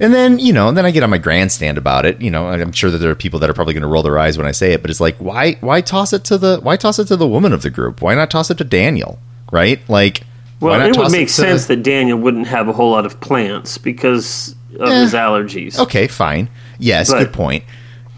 [0.00, 2.20] And then you know, and then I get on my grandstand about it.
[2.20, 4.18] You know, I'm sure that there are people that are probably going to roll their
[4.18, 5.54] eyes when I say it, but it's like, why?
[5.60, 6.58] Why toss it to the?
[6.62, 8.02] Why toss it to the woman of the group?
[8.02, 9.18] Why not toss it to Daniel?
[9.52, 9.80] Right?
[9.88, 10.22] Like,
[10.60, 13.78] Well, it would make to- sense that Daniel wouldn't have a whole lot of plants
[13.78, 15.00] because of Eh.
[15.02, 15.78] his allergies.
[15.78, 16.48] Okay, fine.
[16.78, 17.64] Yes, But- good point.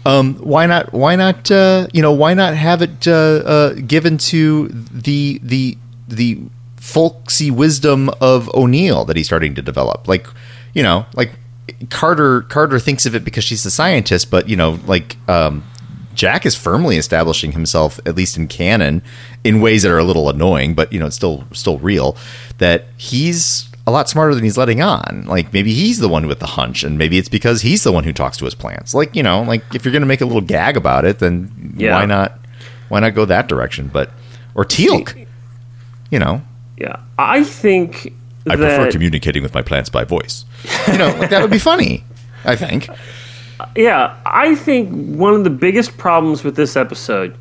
[0.05, 0.93] Um, why not?
[0.93, 1.51] Why not?
[1.51, 6.39] Uh, you know, why not have it uh, uh, given to the the the
[6.77, 10.07] folksy wisdom of O'Neill that he's starting to develop?
[10.07, 10.25] Like,
[10.73, 11.31] you know, like
[11.89, 15.63] Carter Carter thinks of it because she's a scientist, but you know, like um,
[16.13, 19.01] Jack is firmly establishing himself, at least in canon,
[19.43, 22.17] in ways that are a little annoying, but you know, it's still still real.
[22.59, 25.25] That he's a lot smarter than he's letting on.
[25.27, 28.03] Like maybe he's the one with the hunch, and maybe it's because he's the one
[28.03, 28.93] who talks to his plants.
[28.93, 31.73] Like you know, like if you're going to make a little gag about it, then
[31.77, 31.93] Yeah.
[31.95, 32.39] why not?
[32.89, 33.89] Why not go that direction?
[33.91, 34.11] But
[34.55, 35.27] or Teal'c,
[36.09, 36.41] you know,
[36.77, 38.13] Yeah, I think
[38.49, 40.45] I that prefer communicating with my plants by voice.
[40.91, 42.03] You know, like that would be funny.
[42.45, 42.89] I think.
[43.75, 47.37] yeah, I think one of the biggest problems with this episode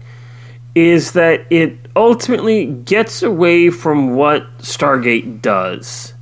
[0.74, 6.12] is that it ultimately gets away from what Stargate does.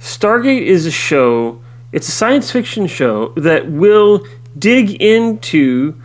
[0.00, 1.60] Stargate is a show,
[1.92, 4.24] it's a science fiction show that will
[4.56, 6.00] dig into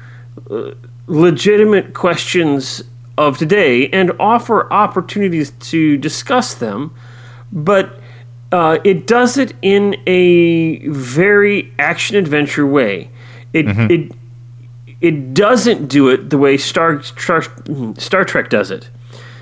[0.50, 0.72] uh,
[1.08, 2.84] legitimate questions
[3.18, 6.94] of today and offer opportunities to discuss them,
[7.54, 8.00] but
[8.52, 13.10] uh, it does it in a very action adventure way.
[13.54, 14.12] It it
[15.00, 17.44] it doesn't do it the way Star Star,
[17.98, 18.90] Star Trek does it.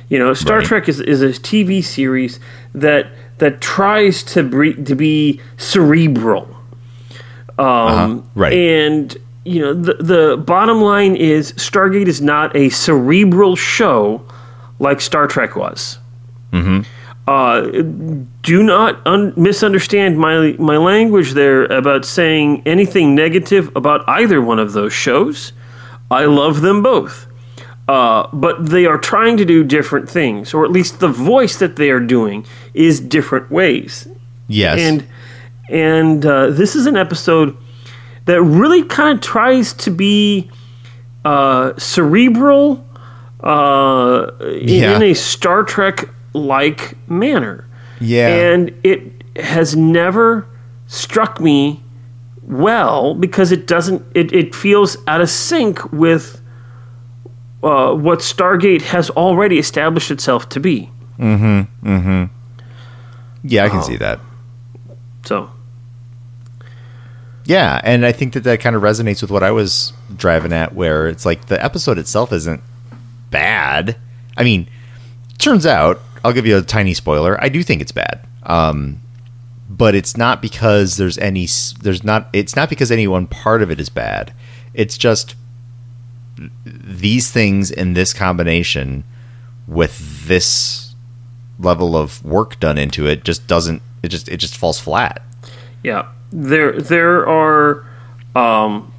[0.10, 0.68] You know, Star Right.
[0.68, 2.40] Trek is, is a TV series
[2.76, 3.08] that
[3.38, 6.54] that tries to bre- to be cerebral.
[7.58, 8.52] Um, right.
[8.52, 14.22] And you know, the the bottom line is Stargate is not a cerebral show
[14.80, 15.98] like Star Trek was.
[17.28, 17.62] Uh,
[18.42, 24.60] do not un- misunderstand my my language there about saying anything negative about either one
[24.60, 25.54] of those shows.
[26.10, 27.28] I love them both.
[27.88, 31.76] Uh, but they are trying to do different things, or at least the voice that
[31.76, 34.08] they are doing is different ways.
[34.48, 34.80] Yes.
[34.80, 35.08] And
[35.70, 37.56] and uh, this is an episode
[38.26, 40.50] that really kind of tries to be
[41.26, 42.86] uh, cerebral
[43.44, 44.96] uh, in, Yeah.
[44.96, 47.68] in a Star Trek like manner.
[48.00, 48.28] Yeah.
[48.30, 49.02] And it
[49.38, 50.48] has never
[50.88, 51.82] struck me
[52.44, 56.42] well because it doesn't it, it feels out of sync with
[57.64, 60.90] uh, what Stargate has already established itself to be.
[61.20, 61.88] Mm-hmm.
[61.88, 62.24] Mm-hmm.
[63.44, 63.84] Yeah, I can Oh.
[63.84, 64.20] see that.
[65.26, 65.52] So
[67.46, 70.74] Yeah, and I think that that kind of resonates with what I was driving at,
[70.76, 72.62] where it's like the episode itself isn't
[73.30, 73.98] bad.
[74.38, 74.68] I mean,
[75.38, 77.42] turns out, I'll give you a tiny spoiler.
[77.42, 79.02] I do think it's bad, um,
[79.70, 81.48] but it's not because there's any.
[81.82, 82.30] There's not.
[82.34, 84.34] It's not because any one part of it is bad.
[84.74, 85.36] It's just
[86.66, 89.04] these things in this combination
[89.68, 90.96] with this
[91.60, 93.82] level of work done into it just doesn't.
[94.04, 95.22] It just it just falls flat.
[95.84, 97.86] Yeah, there there are
[98.36, 98.92] um,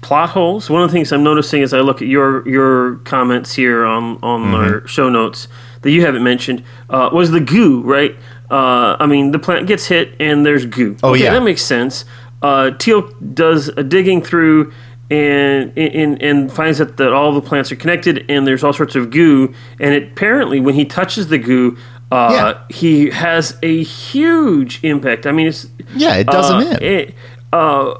[0.00, 0.70] plot holes.
[0.70, 4.18] One of the things I'm noticing as I look at your your comments here on
[4.22, 4.54] on Mm-hmm.
[4.54, 5.48] our show notes
[5.82, 8.14] that you haven't mentioned uh, was the goo, right?
[8.50, 10.96] Uh, I mean, the plant gets hit and there's goo.
[11.02, 11.32] Oh, okay, yeah.
[11.34, 12.04] that makes sense.
[12.42, 14.72] Uh, Teal'c does a digging through.
[15.12, 18.94] And, and and finds that, that all the plants are connected and there's all sorts
[18.94, 21.76] of goo and it, apparently when he touches the goo
[22.12, 22.76] uh, Yeah.
[22.76, 25.26] he has a huge impact.
[25.26, 26.82] I mean, it's Yeah, it does uh, him in.
[26.84, 27.14] it-
[27.52, 27.94] uh,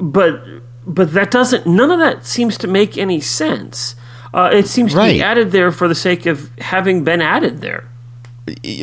[0.00, 0.42] but
[0.86, 1.66] but that doesn't.
[1.66, 3.94] None of that seems to make any sense.
[4.32, 5.14] Uh, it seems to Right.
[5.14, 7.84] be added there for the sake of having been added there.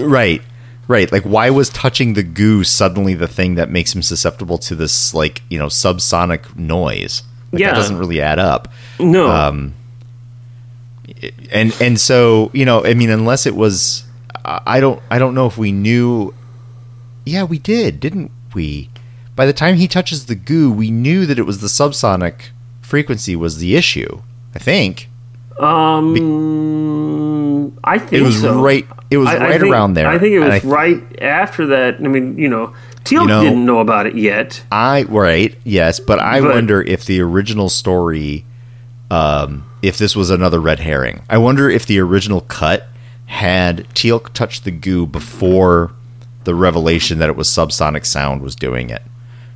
[0.02, 0.42] Right.
[0.88, 1.12] Right.
[1.12, 5.14] Like why was touching the goo suddenly the thing that makes him susceptible to this
[5.14, 7.24] like, you know, subsonic noise?
[7.52, 7.70] Like, Yeah.
[7.72, 8.68] That doesn't really add up.
[9.00, 9.74] No, Um,
[11.52, 14.04] And and so, you know, I mean unless it was
[14.44, 16.34] I I don't I don't know if we knew
[17.26, 18.90] Yeah, we did, didn't we?
[19.36, 22.50] By the time he touches the goo, we knew that it was the subsonic
[22.82, 24.22] frequency was the issue.
[24.56, 25.10] I think.
[26.44, 28.62] um, I think It was so.
[28.62, 30.08] right it was I- I right think- around there.
[30.08, 31.96] I think it was th- right after that.
[32.04, 32.74] I mean, you know,
[33.06, 34.64] Teal'c You know- didn't know about it yet.
[34.72, 38.46] I right, yes, but I But- wonder if the original story,
[39.12, 41.22] um, if this was another red herring.
[41.30, 42.88] I wonder if the original cut
[43.28, 45.92] had Teal'c touch the goo before
[46.46, 49.04] the revelation that it was subsonic sound was doing it.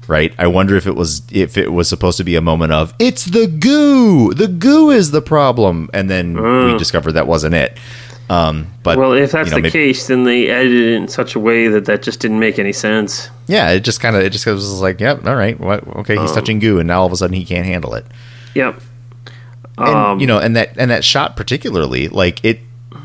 [0.08, 0.34] Right?
[0.38, 3.26] I wonder if it was if it was supposed to be a moment of it's
[3.26, 4.34] the goo.
[4.34, 7.78] The goo is the problem, and then we discovered that wasn't it.
[8.30, 11.08] Um, but Well, if that's you know, the maybe- case, then they edited it in
[11.08, 13.30] such a way that that just didn't make any sense.
[13.47, 16.24] yeah, it just kind of it just was like, yep, all right, what, okay, Um,
[16.24, 18.05] he's touching goo, and now all of a sudden he can't handle it.
[18.53, 18.82] Yep.
[19.78, 22.60] and Um, you know and that and that shot particularly like it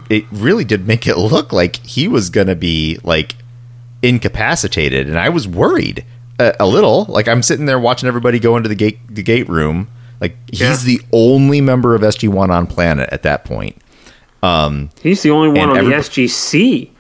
[0.09, 3.35] it really did make it look like he was gonna be like
[4.03, 6.05] incapacitated and i was worried
[6.43, 9.49] a, a little like i'm sitting there watching everybody go into the gate the gate
[9.49, 9.89] room
[10.21, 10.77] like he's Yeah.
[10.77, 13.77] the only member of sg1 on planet at that point
[14.43, 16.91] Um, He's the only one on the SGC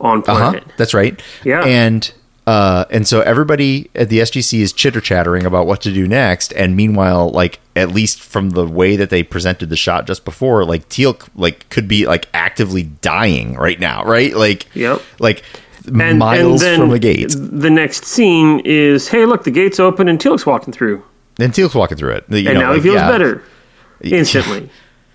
[0.00, 0.64] on uh-huh planet.
[0.76, 1.62] that's right Yeah.
[1.64, 2.10] and
[2.46, 6.52] uh and so everybody at the sgc is chitter chattering about what to do next
[6.54, 10.64] and meanwhile like at least from the way that they presented the shot just before
[10.64, 15.02] like teal'c like could be like actively dying right now right like Yep.
[15.18, 15.42] like
[15.88, 19.80] And, miles and then from the gate The next scene is, hey, look, the gate's
[19.80, 21.02] open and Teal'c's walking through,
[21.38, 23.10] and teal'c's walking through it You and know, now he feels yeah.
[23.10, 23.42] better
[24.02, 24.68] instantly.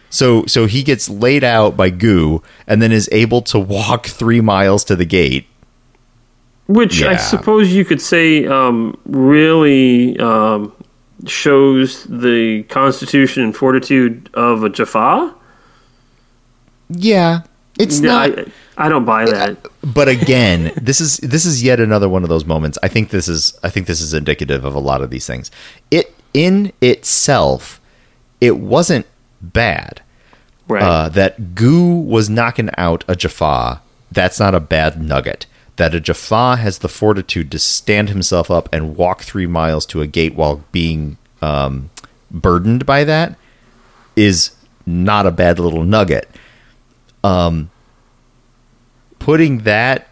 [0.09, 4.41] so so he gets laid out by goo and then is able to walk three
[4.41, 5.45] miles to the gate
[6.67, 10.71] Which I suppose you could say um, really um,
[11.27, 15.33] shows the constitution and fortitude of a Jaffa.
[16.89, 17.41] Yeah,
[17.79, 18.39] it's No, not.
[18.39, 18.45] I,
[18.77, 19.57] I don't buy that.
[19.83, 22.77] but again, this is this is yet another one of those moments.
[22.81, 25.51] I think this is I think this is indicative of a lot of these things.
[25.91, 27.79] It in itself,
[28.41, 29.05] it wasn't
[29.41, 30.01] bad.
[30.67, 30.81] Right.
[30.81, 33.81] Uh, that Goo was knocking out a Jaffa.
[34.11, 35.45] That's not a bad nugget.
[35.75, 40.01] That a Jaffa has the fortitude to stand himself up and walk three miles to
[40.01, 41.89] a gate while being um,
[42.31, 43.35] burdened by that
[44.15, 44.51] is
[44.85, 46.29] not a bad little nugget.
[47.23, 47.71] Um,
[49.23, 50.07] putting that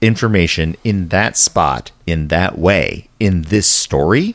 [0.00, 4.34] information in that spot in that way in this story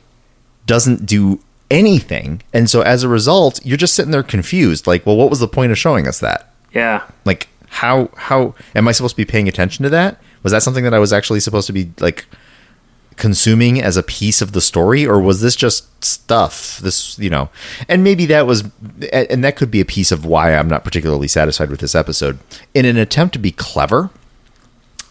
[0.67, 1.39] doesn't do
[1.72, 2.41] anything.
[2.53, 4.86] And so as a result you're just sitting there confused.
[4.86, 6.53] Like well what was the point of showing us that?
[6.72, 7.03] Yeah.
[7.26, 10.19] like how how am i supposed to be paying attention to that?
[10.43, 12.28] Was that something that i was actually supposed to be like
[13.18, 16.78] consuming as a piece of the story or was this just stuff?
[16.80, 17.49] This you know
[17.88, 18.64] and maybe that was
[19.12, 22.39] and that could be a piece of why i'm not particularly satisfied with this episode.
[22.74, 24.09] In an attempt to be clever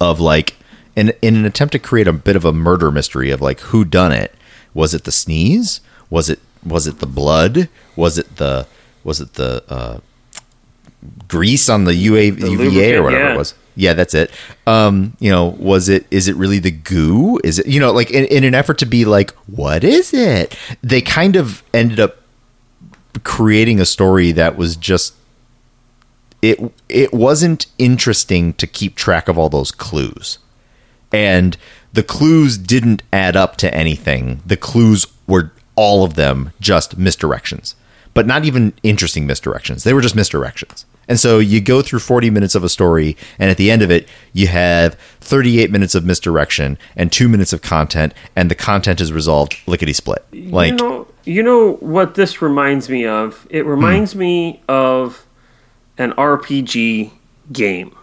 [0.01, 0.57] of like
[0.97, 3.85] in in an attempt to create a bit of a murder mystery of like who
[3.85, 4.35] done it?
[4.75, 5.81] Was it the sneeze?
[6.09, 7.69] Was it was it the blood?
[7.97, 8.67] Was it the
[9.05, 10.01] was it the uh
[11.29, 13.35] grease on the UA, UVA or whatever yeah.
[13.35, 14.31] it was yeah that's it.
[14.67, 17.39] Um you know was it is it really the goo?
[17.45, 20.57] Is it you know like in, in an effort to be like what is it?
[20.83, 22.17] They kind of ended up
[23.25, 25.15] creating a story that was just
[26.43, 26.59] it
[26.89, 30.39] it wasn't interesting to keep track of all those clues.
[31.13, 31.57] And
[31.93, 34.43] the clues didn't add up to anything.
[34.47, 37.75] The clues were all of them just misdirections.
[38.15, 39.85] But not even interesting misdirections.
[39.85, 43.51] They were just misdirections and so you go through 40 minutes of a story and
[43.51, 47.61] at the end of it you have 38 minutes of misdirection and 2 minutes of
[47.61, 52.41] content and the content is resolved lickety split like you know, you know what this
[52.41, 53.47] reminds me of?
[53.51, 55.27] It reminds me of
[55.99, 57.11] an RPG
[57.53, 57.95] game.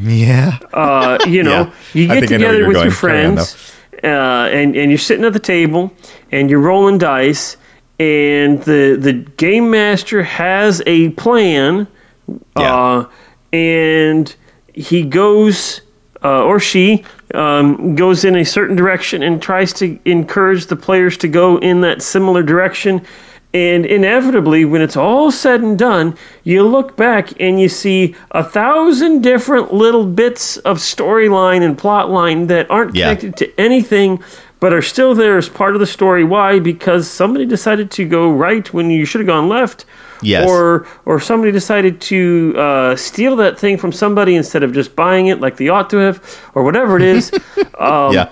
[0.00, 1.70] yeah Uh, you know, Yeah.
[1.92, 2.86] you get think I know where together with going.
[2.90, 3.72] your Carry on, friends,
[4.02, 4.06] uh,
[4.58, 5.92] and and you're sitting at the table,
[6.32, 7.56] and you're rolling dice,
[8.00, 11.86] and the the game master has a plan,
[12.58, 12.74] Yeah.
[12.74, 13.08] uh,
[13.52, 14.34] and
[14.72, 15.80] he goes
[16.22, 17.04] uh, or she
[17.34, 21.82] um, goes in a certain direction and tries to encourage the players to go in
[21.82, 23.02] that similar direction.
[23.52, 28.42] And inevitably, when it's all said and done, you look back and you see a
[28.42, 33.14] thousand different little bits of storyline and plot line that aren't Yeah.
[33.14, 34.20] connected to anything,
[34.58, 36.24] but are still there as part of the story.
[36.24, 36.58] Why?
[36.58, 39.84] Because somebody decided to go right when you should have gone left.
[40.24, 40.48] Yes.
[40.48, 45.26] Or or somebody decided to uh, steal that thing from somebody instead of just buying
[45.26, 47.30] it like they ought to have, or whatever it is.
[47.80, 48.30] yeah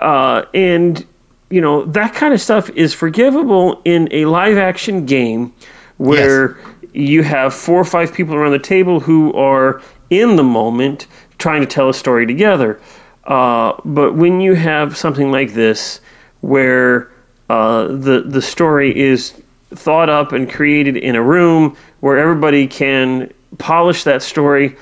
[0.00, 1.06] uh, and
[1.50, 5.52] you know that kind of stuff is forgivable in a live action game
[5.98, 6.58] where
[6.92, 11.06] you have four or five people around the table who are in the moment
[11.38, 12.80] trying to tell a story together.
[13.24, 16.00] Uh, but when you have something like this,
[16.40, 17.10] where
[17.50, 19.40] uh, the the story is
[19.74, 24.76] thought up and created in a room where everybody can polish that story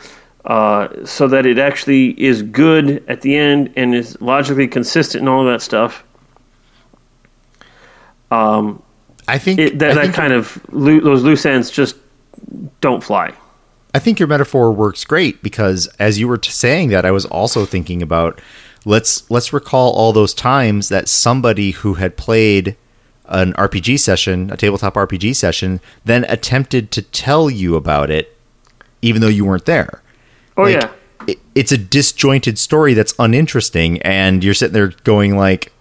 [0.44, 5.28] uh, so that it actually is good at the end and is logically consistent and
[5.28, 6.04] all of that stuff.
[8.30, 11.96] i think It, that I that think- kind of loo- those loose ends just
[12.80, 13.32] don't fly.
[13.94, 17.64] I think your metaphor works great because as you were saying that, I was also
[17.64, 18.40] thinking about
[18.84, 22.76] let's let's recall all those times that somebody who had played
[23.28, 28.36] an RPG session, a tabletop RPG session, then attempted to tell you about it,
[29.02, 30.02] even though you weren't there.
[30.56, 30.90] Oh Like, yeah,
[31.26, 35.72] it, it's a disjointed story that's uninteresting, and you're sitting there going like,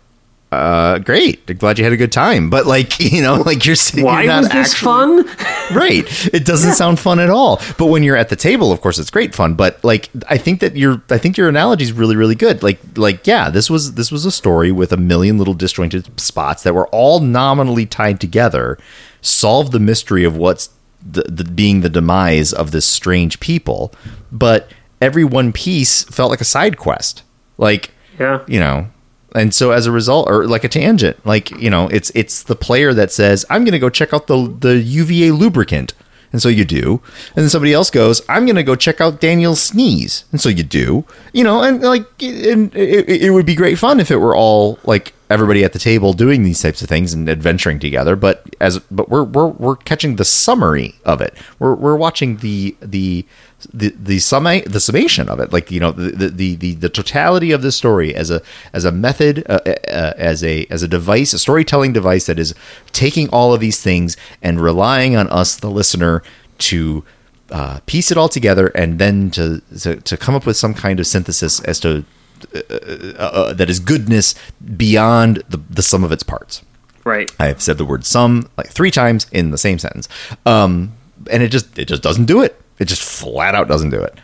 [0.52, 4.06] uh, "Great, glad you had a good time," but like you know, like you're sitting.
[4.06, 5.26] why you're not was this actually- fun?
[5.76, 6.26] right.
[6.34, 7.62] It doesn't sound fun at all.
[7.78, 9.56] But when you're at the table of course it's great fun.
[9.56, 12.64] But like i think that your i think your analogy is really really good.
[12.64, 16.64] Like like yeah this was this was a story with a million little disjointed spots
[16.64, 18.78] that were all nominally tied together
[19.22, 20.70] solve the mystery of what's
[21.06, 23.93] the, the being the demise of this strange people.
[24.32, 24.72] But
[25.02, 27.24] every one piece felt like a side quest.
[27.58, 28.43] Like Yeah.
[28.48, 28.88] you know
[29.36, 32.55] and so as a result or like a tangent like you know it's it's the
[32.55, 35.93] player that says i'm going to go check out the the uva lubricant.
[36.34, 37.01] And so you do.
[37.38, 40.25] And then somebody else goes i'm going to go check out daniel's sneeze.
[40.32, 41.05] And so you do.
[41.32, 44.78] You know and like and it, it would be great fun if it were all
[44.84, 48.80] like everybody at the table doing these types of things and adventuring together, but as
[48.91, 51.36] but we're we're we're catching the summary of it.
[51.59, 53.25] We're we're watching the the
[53.74, 57.51] the the summa the summation of it, like you know the the the, the totality
[57.51, 58.41] of the story as a
[58.74, 62.55] as a method, uh, uh, as a as a device, a storytelling device that is
[62.91, 66.24] taking all of these things and relying on us, the listener,
[66.59, 67.03] to
[67.51, 70.99] uh, piece it all together and then to, to to come up with some kind
[70.99, 72.05] of synthesis as to
[72.53, 74.36] uh, uh, uh, that is goodness
[74.76, 76.63] beyond the, the sum of its parts.
[77.03, 77.32] Right.
[77.39, 80.07] I have said the word sum like three times in the same sentence,
[80.45, 80.93] um,
[81.32, 82.61] and it just it just doesn't do it.
[82.80, 84.15] It just flat out doesn't do it.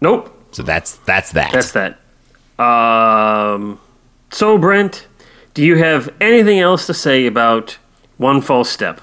[0.00, 0.36] Nope.
[0.52, 1.52] So that's that's that.
[1.52, 1.98] That's that.
[2.62, 3.80] Um,
[4.30, 5.06] so, Brent,
[5.54, 7.78] do you have anything else to say about
[8.18, 9.00] One False Step?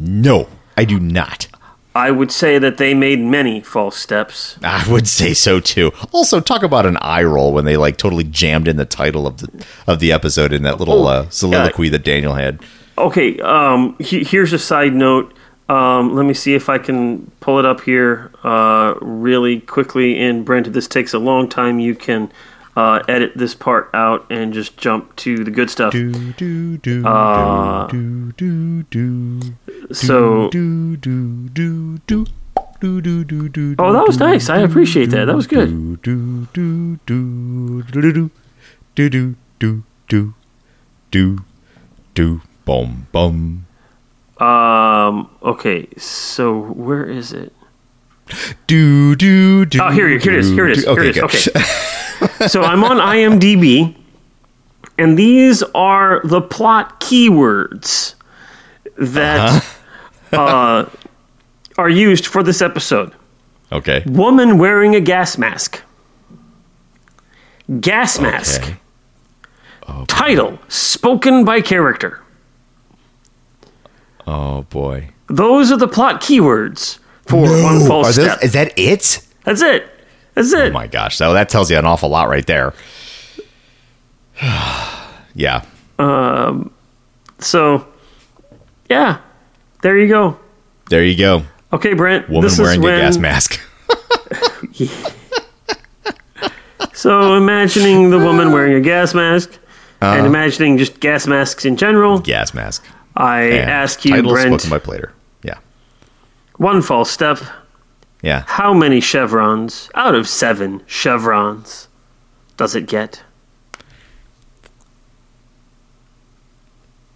[0.00, 1.48] no, I do not.
[1.94, 4.56] I would say that they made many false steps.
[4.62, 5.90] I would say so too.
[6.12, 9.38] Also, talk about an eye roll when they like totally jammed in the title of
[9.38, 12.60] the of the episode in that little Oh, uh, soliloquy that Daniel had.
[12.96, 15.34] Okay, um, he, here's a side note.
[15.68, 20.18] Um, let me see if I can pull it up here uh, really quickly.
[20.18, 22.32] And Brent, if this takes a long time, you can
[22.74, 25.92] uh, edit this part out and just jump to the good stuff.
[25.92, 29.40] Do do do Uh, do do do
[29.92, 32.26] So, do do do do
[32.80, 33.74] do do do do.
[33.78, 34.48] oh, that was nice.
[34.48, 35.26] I appreciate that.
[35.26, 35.68] That was good.
[35.68, 38.30] Do do do do do do
[38.94, 40.34] do do do
[41.10, 41.44] do
[42.14, 43.66] do boom boom.
[44.40, 47.52] Um, okay, so where is it?
[48.66, 49.78] Do do do.
[49.82, 50.50] Oh, here, here it is.
[50.50, 50.84] Here it is.
[50.84, 51.22] Here it is.
[51.22, 52.46] Okay.
[52.48, 53.96] so I'm on IMDb,
[54.98, 58.14] and these are the plot keywords
[58.96, 59.64] that
[60.32, 60.84] uh
[61.78, 63.12] are used for this episode.
[63.72, 64.02] okay.
[64.06, 65.82] Woman wearing a gas mask.
[67.80, 68.62] Gas mask.
[69.88, 70.04] Okay.
[70.06, 72.20] Title spoken by character.
[74.30, 75.08] Oh boy.
[75.28, 78.44] Those are the plot keywords for one false Are those, step.
[78.44, 79.26] is that it?
[79.44, 79.90] That's it.
[80.34, 80.68] That's it.
[80.68, 81.16] Oh my gosh.
[81.16, 82.74] So that tells you an awful lot right there.
[85.34, 85.64] yeah.
[85.98, 86.70] Um
[87.38, 87.86] So,
[88.90, 89.20] yeah,
[89.80, 90.38] there you go.
[90.90, 91.44] There you go.
[91.72, 92.28] Okay, Brent.
[92.28, 93.60] Woman this wearing is a when, gas mask.
[96.94, 99.56] So, imagining the woman wearing a gas mask
[100.00, 102.84] and imagining just gas masks in general, gas mask.
[103.18, 105.12] I And ask you, title Brent, spoken by Plater.
[105.42, 105.58] Yeah.
[106.56, 107.38] one false step.
[108.22, 108.44] Yeah.
[108.46, 111.88] How many chevrons out of seven chevrons
[112.56, 113.22] does it get?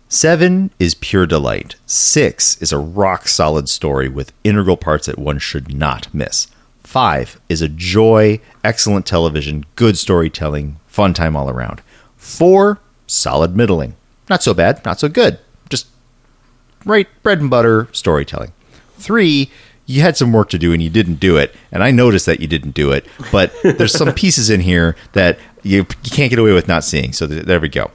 [0.08, 1.76] Seven is pure delight.
[1.86, 6.48] Six is a rock solid story with integral parts that one should not miss.
[6.82, 11.80] Five is a joy, excellent television, good storytelling, fun time all around.
[12.16, 13.94] Four, solid middling.
[14.28, 15.38] Not so bad, not so good.
[16.84, 18.52] Right bread and butter storytelling.
[18.96, 19.50] Three,
[19.86, 21.54] you had some work to do and you didn't do it.
[21.70, 25.38] And I noticed that you didn't do it, but there's some pieces in here that
[25.62, 27.12] you, you can't get away with not seeing.
[27.12, 27.90] So th- there we go.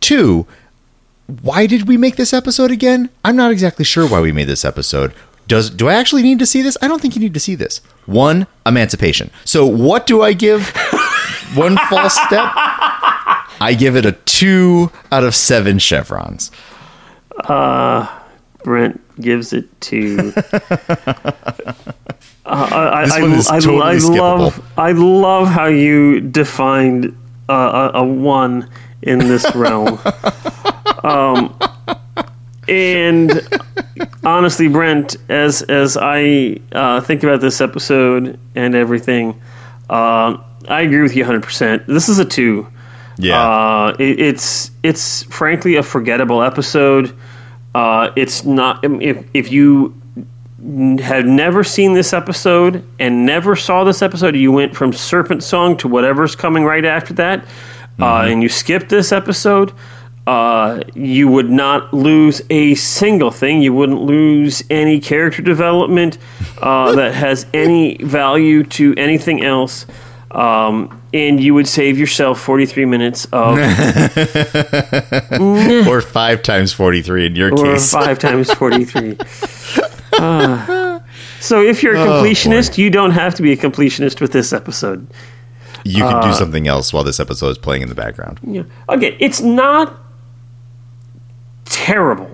[0.00, 0.46] Two,
[1.42, 3.10] why did we make this episode again?
[3.24, 5.12] I'm not exactly sure why we made this episode.
[5.48, 6.76] Does do I actually need to see this?
[6.82, 7.80] I don't think you need to see this.
[8.06, 9.30] One, emancipation.
[9.44, 10.68] So what do I give
[11.54, 12.50] one false step?
[13.60, 16.50] I give it a two out of seven chevrons.
[18.64, 20.32] Brent gives it to.
[22.48, 24.64] Uh, I, This I, one is I, totally I love, skippable.
[24.76, 27.06] I love how you defined
[27.48, 28.70] uh, a, a one
[29.02, 29.98] in this realm.
[31.02, 31.58] um,
[32.68, 33.48] and
[34.24, 39.40] honestly, Brent, as as I uh, think about this episode and everything,
[39.90, 40.36] uh,
[40.68, 41.42] I agree with you 100.
[41.42, 42.68] percent This is a two.
[43.18, 43.40] Yeah.
[43.40, 47.16] Uh, it, it's it's frankly a forgettable episode.
[47.74, 49.94] Uh, it's not if if you
[50.98, 55.76] had never seen this episode and never saw this episode, you went from Serpent Song
[55.78, 57.44] to whatever's coming right after that,
[58.00, 59.72] uh, and you skipped this episode.
[60.26, 63.62] Uh, you would not lose a single thing.
[63.62, 66.18] You wouldn't lose any character development
[66.60, 69.86] uh, that has any value to anything else.
[70.30, 73.56] Um, and you would save yourself 43 minutes of
[75.88, 77.92] or five times forty three in your or case.
[77.92, 79.16] five times 43.
[80.14, 81.00] Ah.
[81.40, 84.52] so if you're a Oh, completionist, you don't have to be a completionist with this
[84.52, 85.06] episode.
[85.84, 88.40] You can Uh, do something else while this episode is playing in the background.
[88.42, 88.62] Yeah.
[88.88, 89.96] Okay, it's not
[91.66, 92.30] terrible.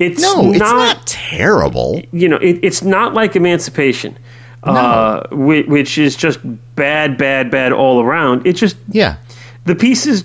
[0.00, 2.02] It's No, not, it's not terrible.
[2.12, 4.16] you know, it, it's not like Emancipation.
[4.62, 6.38] Uh, which is just
[6.74, 8.46] bad, bad, bad all around.
[8.46, 9.16] It just Yeah.
[9.64, 10.24] the pieces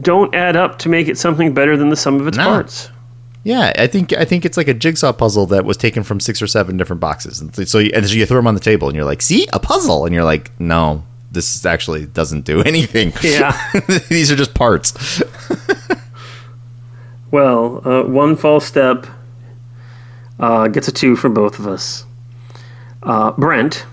[0.00, 2.44] don't add up to make it something better than the sum of its No.
[2.44, 2.90] parts.
[3.44, 6.40] Yeah, I think I think it's like a jigsaw puzzle that was taken from six
[6.40, 8.86] or seven different boxes, and so you, and so you throw them on the table,
[8.88, 11.02] and you're like, "See, a puzzle," and you're like, "No,
[11.32, 13.12] this actually doesn't do anything.
[13.20, 13.56] Yeah.
[14.08, 14.92] these are just parts."
[17.30, 19.06] Well, uh, one false step
[20.38, 22.04] uh, gets a two from both of us.
[23.02, 23.84] Uh, Brent,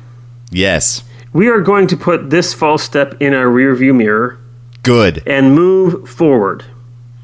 [0.51, 1.03] Yes,
[1.34, 4.39] we are going to put this false step in our rearview mirror
[4.84, 5.22] good.
[5.28, 6.66] and move forward.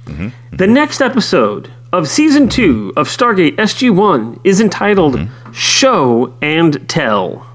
[0.05, 0.25] Mm-hmm.
[0.25, 0.55] Mm-hmm.
[0.55, 5.51] The next episode of season two of Stargate SG 1 is entitled mm-hmm.
[5.51, 7.47] Show and Tell.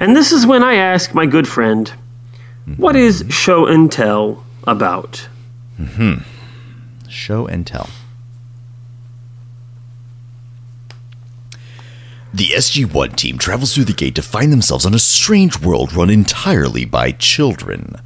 [0.00, 1.92] And this is when I ask my good friend,
[2.76, 5.28] what is Show and Tell about?
[7.08, 7.88] Show and tell.
[12.36, 16.10] The SG1 team travels through the gate to find themselves on a strange world run
[16.10, 17.96] entirely by children.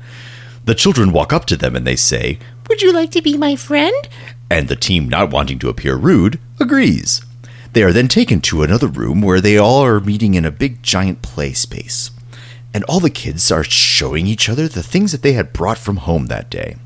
[0.65, 3.57] The children walk up to them and they say, Would you like to be my
[3.57, 4.09] friend?
[4.49, 7.23] And the team, not wanting to appear rude, agrees.
[7.73, 10.81] They are then taken to another room where they all are meeting in a big
[10.81, 12.13] giant play space.
[12.73, 15.97] And all the kids are showing each other the things that they had brought from
[15.97, 16.77] home that day.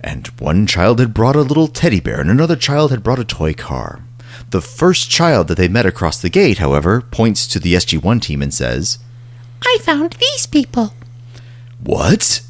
[0.00, 3.24] And one child had brought a little teddy bear, and another child had brought a
[3.24, 4.04] toy car.
[4.50, 8.42] The first child that they met across the gate, however, points to the SG1 team
[8.42, 8.98] and says,
[9.62, 10.94] I found these people.
[11.82, 12.42] What?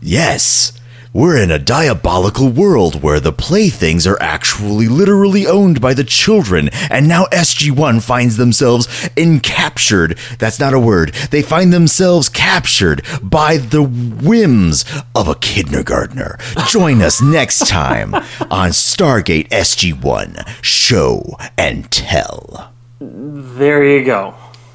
[0.00, 0.72] Yes.
[1.14, 6.70] We're in a diabolical world where the playthings are actually literally owned by the children,
[6.90, 10.18] and now SG1 finds themselves encaptured.
[10.38, 11.14] That's not a word.
[11.30, 14.84] They find themselves captured by the whims
[15.14, 16.36] of a kindergartner.
[16.66, 22.72] Join us next time on Stargate SG1 Show and Tell.
[22.98, 24.34] There you go.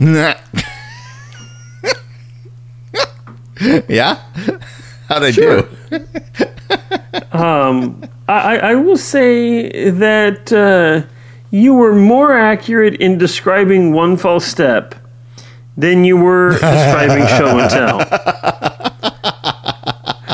[3.90, 4.22] yeah?
[5.10, 5.68] How'd I do?
[8.28, 11.08] I, I will say that uh,
[11.52, 14.96] you were more accurate in describing one false step
[15.78, 18.00] than you were describing show and tell.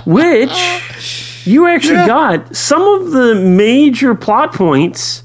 [0.06, 5.24] Which you actually got some of the major plot points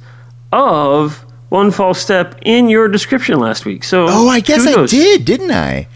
[0.52, 3.82] of one false step in your description last week.
[3.84, 4.66] So Oh, I guess.
[4.66, 5.88] I did, didn't I?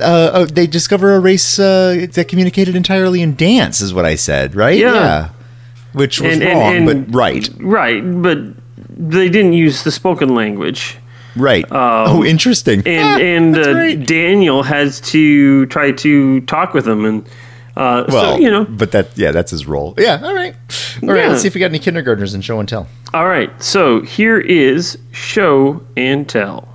[0.00, 4.14] Uh, oh, they discover a race uh, that communicated entirely in dance, is what I
[4.16, 4.78] said, right?
[4.78, 5.30] Yeah.
[5.92, 8.38] Which was And- wrong, and- and- but right, Right, but
[8.98, 10.98] they didn't use the spoken language.
[11.36, 11.64] right.
[11.70, 12.82] oh, interesting.
[12.86, 14.06] and Ah, and uh, right.
[14.06, 17.26] Daniel has to try to talk with them, and
[17.76, 18.64] uh, well, so you know.
[18.64, 19.94] but that yeah, that's his role.
[19.98, 20.54] Yeah, all right,
[21.02, 21.18] all right.
[21.24, 21.28] Yeah.
[21.28, 22.86] Let's see if we got any kindergartners in show and tell.
[23.14, 26.68] All right, so here is show and tell.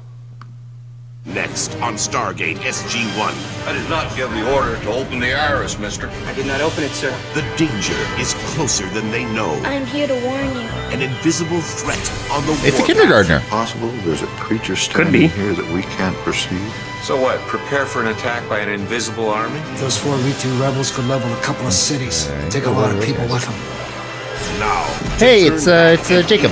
[1.26, 6.09] Next on Stargate SG-1, I did not give the order to open the iris, mister.
[6.26, 7.11] I did not open it, sir.
[7.36, 9.53] the danger is closer than they know.
[9.63, 10.67] I'm here to warn you.
[10.89, 12.57] An invisible threat on the way.
[12.63, 12.88] It's a warpath.
[12.88, 13.39] kindergartner.
[13.49, 15.28] Possible there's a creature Could be.
[15.28, 16.59] standing here that we can't perceive.
[17.03, 17.39] So what?
[17.41, 19.59] Prepare for an attack by an invisible army?
[19.78, 22.26] Those four Reetou rebels could level a couple of cities.
[22.49, 24.59] Take a lot of people with them.
[24.59, 24.86] Now,
[25.19, 26.51] Hey, it's, uh, it's, uh, Jacob.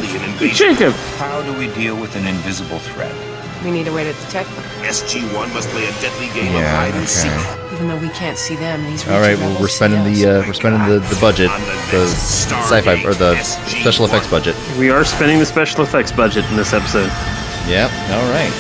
[0.53, 3.13] Jacob, How do we deal with an invisible threat?
[3.63, 4.63] We need a way to detect them.
[4.87, 7.73] SG-1 must play a deadly game Yeah, of hide and seek.
[7.73, 10.53] Even though we can't see them, these All right, well, we're spending the uh, we're
[10.53, 11.49] spending the, the budget,
[11.91, 14.09] the the sci-fi or the special SG-1.
[14.09, 14.55] effects budget.
[14.77, 17.11] we are spending the special effects budget in this episode.
[17.67, 17.91] Yep.
[18.11, 18.53] All right.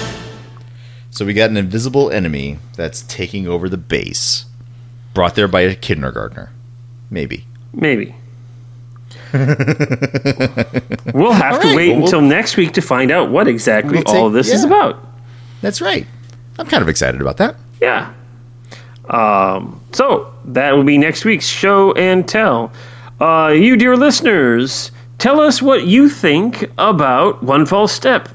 [1.11, 4.45] So we got an invisible enemy that's taking over the base,
[5.13, 6.51] brought there by a kindergartner,
[7.09, 7.45] maybe.
[7.73, 8.15] Maybe.
[11.13, 13.47] we'll have All to right, wait well, we'll- until next week to find out what
[13.47, 15.05] exactly We'll take- all of this is about.
[15.61, 16.07] That's right.
[16.57, 17.55] I'm kind of excited about that.
[17.81, 18.13] Yeah.
[19.09, 22.71] Um, so that will be next week's show and tell.
[23.19, 28.29] Uh, you, dear listeners, tell us what you think about One False Step.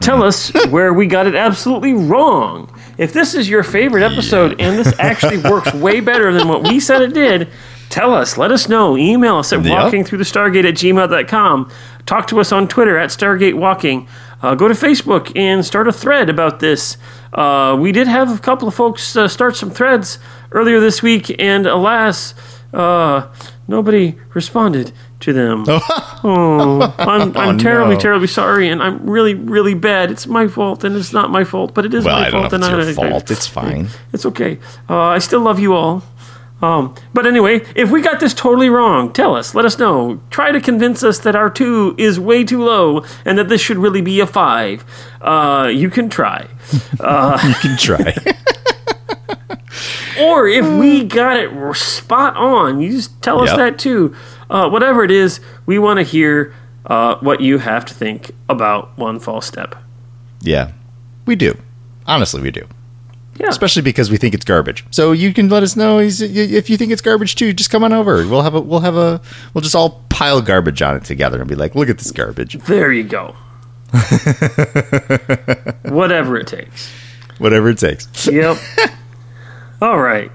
[0.00, 2.72] Tell us where we got it absolutely wrong.
[2.98, 6.80] If this is your favorite episode and this actually works way better than what we
[6.80, 7.48] said it did,
[7.88, 8.36] tell us.
[8.38, 8.96] Let us know.
[8.96, 9.92] Email us at Yep.
[9.92, 11.70] walkingthroughthestargate at gmail.com.
[12.06, 14.06] Talk to us on Twitter at Stargate Walking.
[14.42, 16.96] Uh, go to Facebook and start a thread about this.
[17.32, 20.18] Uh, we did have a couple of folks uh, start some threads
[20.52, 22.34] earlier this week, and alas,
[22.72, 23.26] uh,
[23.66, 25.64] nobody responded to them.
[26.24, 28.00] oh, I'm, I'm terribly, no.
[28.00, 30.10] terribly sorry, and I'm really, really bad.
[30.10, 32.46] It's my fault, and it's not my fault, but it is Well, my I fault.
[32.46, 33.30] if it's and your I, fault.
[33.30, 33.88] It's fine.
[34.12, 34.58] It's okay.
[34.88, 36.04] Uh, I still love you all.
[36.60, 39.54] Um, but anyway, if we got this totally wrong, tell us.
[39.54, 40.20] Let us know.
[40.30, 43.76] Try to convince us that our two is way too low and that this should
[43.78, 44.84] really be a five.
[45.20, 46.48] Uh, you can try.
[47.00, 48.14] You can try.
[50.20, 53.56] Or if we got it spot on, you just tell us Yep.
[53.58, 54.16] that too.
[54.50, 56.52] Uh, whatever it is, we want to hear
[56.86, 59.76] uh, what you have to think about one false step.
[60.40, 60.72] yeah,
[61.24, 61.56] we do.
[62.06, 62.66] Honestly, we do.
[63.38, 63.48] Yeah.
[63.48, 64.84] Especially because we think it's garbage.
[64.90, 67.52] So you can let us know if you think it's garbage too.
[67.52, 68.26] Just come on over.
[68.26, 68.60] We'll have a.
[68.60, 69.20] We'll have a.
[69.54, 72.54] We'll just all pile garbage on it together and be like, look at this garbage.
[72.64, 73.36] There you go.
[75.84, 76.90] Whatever it takes.
[77.38, 78.26] Whatever it takes.
[78.26, 78.58] Yep.
[79.82, 80.30] All right.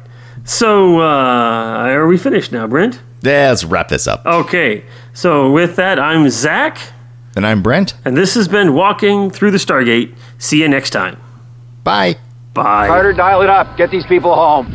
[0.46, 3.02] So, uh, are we finished now, Brent?
[3.22, 4.26] Yeah, let's wrap this up.
[4.26, 4.84] Okay.
[5.14, 6.80] So, with that, I'm Zach,
[7.36, 7.94] And I'm Brent.
[8.06, 10.16] and this has been Walking Through the Stargate.
[10.38, 11.18] See you next time.
[11.84, 12.16] Bye.
[12.54, 12.88] Bye.
[12.88, 13.78] Carter, dial it up.
[13.78, 14.68] Get these people home.